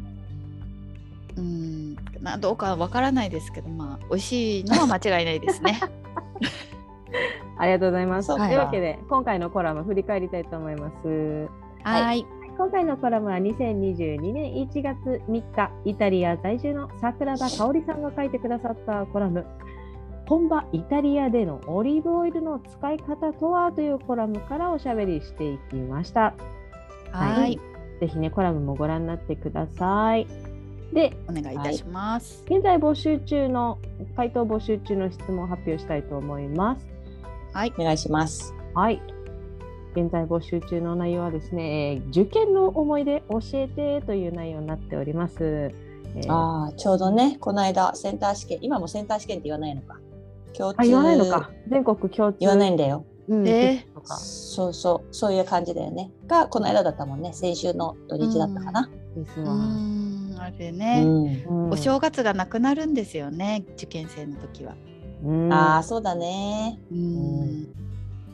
[1.39, 5.79] うん、などうかわからないですけど、まあ美味しいのは間違いないですね。
[7.57, 8.27] ありがとうございます。
[8.27, 11.49] というわけで今回のコラム振り返りたいと思います。
[11.83, 12.25] はい。
[12.57, 19.45] 今回のコラムは2022年1月3日、イタリア在住の桜田香織さんが書いてくださったコラム、
[20.27, 26.33] 本場イタリアでのオリーブオイルの使い方とはというコラムからおしゃべりしていきました。
[27.11, 27.57] はい。
[28.01, 30.27] ぜひね、コラムもご覧になってください。
[30.93, 33.77] で、お願いいたします、はい、現在募集中の、
[34.15, 36.87] 回答募集中の質問を発表したいと思います。
[37.53, 38.53] はい、お願いします。
[38.73, 39.01] はい。
[39.95, 45.71] 現在募集中の内容はですね、受験の思い出教えてという内容になっております。
[46.15, 49.99] えー、ああ、ちょうどね、この間センター試験、今もセンター試験って言わないのか。
[50.53, 50.77] 共通。
[50.79, 51.51] あ、言わないのか。
[51.69, 52.37] 全国共通。
[52.39, 53.05] 言わないんだよ。
[53.29, 58.89] うん、えー、そうそうそういう感じだよねがこの間だったもんね先週の土日だったかな。
[59.15, 59.53] うん、ですわ
[60.39, 64.75] あれね、うん、お正月がなくなるんですよね受験生の時は。
[65.51, 66.79] ああそうだね。
[66.91, 67.67] うん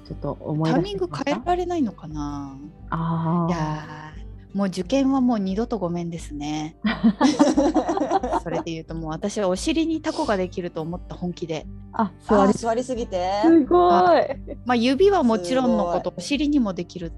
[0.07, 2.55] ちょっと思いタイミング変えられないのかな？
[2.91, 4.13] あいや
[4.53, 6.77] もう受験はもう二度とごめんですね。
[8.41, 11.65] それで言うともう私はお尻にタコができると思った本気で。
[11.91, 13.41] あ座り座りすぎて。
[13.43, 14.23] すごい。
[14.65, 17.11] まあ指はもちろんのことお尻にもできる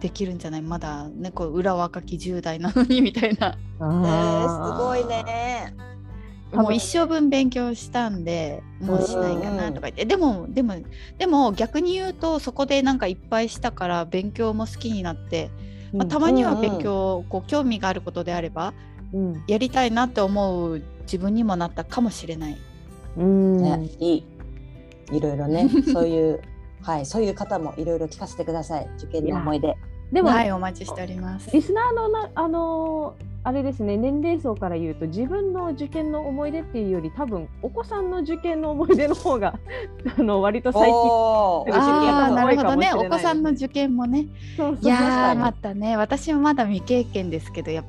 [0.00, 0.62] できるんじゃない？
[0.62, 3.56] まだねこう裏若き10代なのにみたいな。
[3.78, 5.74] えー、すごいね。
[6.52, 10.76] もう一生分勉強したんでもうしないかなとか言って、でもでも
[11.18, 15.50] でも逆に言うとそこでなんかいっぱいしたから勉強も好きになって
[15.94, 18.74] まあ、たまには勉強、こう興味があることであれば、
[19.12, 22.56] うん、やりたいなって思う自分にもなったかもしれない。
[23.16, 24.24] うん、ね、いい。
[25.12, 26.40] いろいろね そういう
[26.84, 28.88] はいそういう方もいろいろ聞かせてください。
[28.98, 29.76] 受験の思い出。
[30.12, 31.50] でも、はい、お待ちしております。
[31.50, 39.58] リスナーのなあのーあれですね年齢層から言うと自分の受験の思い出っていうより多分お子さんの受験の思い出の方が
[40.18, 44.26] あの割と最近あなるほどねお子さんの受験もね。
[44.80, 47.84] いやまたね私もまだ未経験ですけどや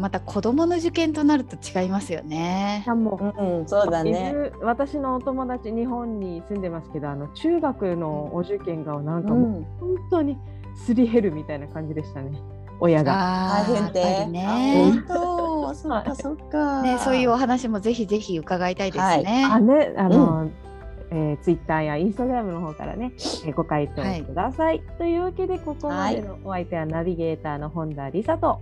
[0.00, 2.84] また子供の受験となると違いますよね。
[2.88, 4.34] もう、うん、そうだね。
[4.62, 10.38] 私のお友達日本に住んでますけど、あの中学のお受験がなんかもう、本当に
[10.74, 12.40] すり減るみたいな感じでしたね。
[12.80, 13.64] 親が。
[13.64, 15.60] 大変で、ね、本当？
[15.60, 16.82] おそっかそっか。
[16.82, 19.46] ねそういうお話もぜひぜひ伺いたいですね。
[19.48, 20.52] あねあの、うん
[21.12, 28.60] えー、ツイッターやインスタグラムの方からね、えー、ご回答ください、はい、というわけでここまでのお相手はナビゲーターの本田理沙と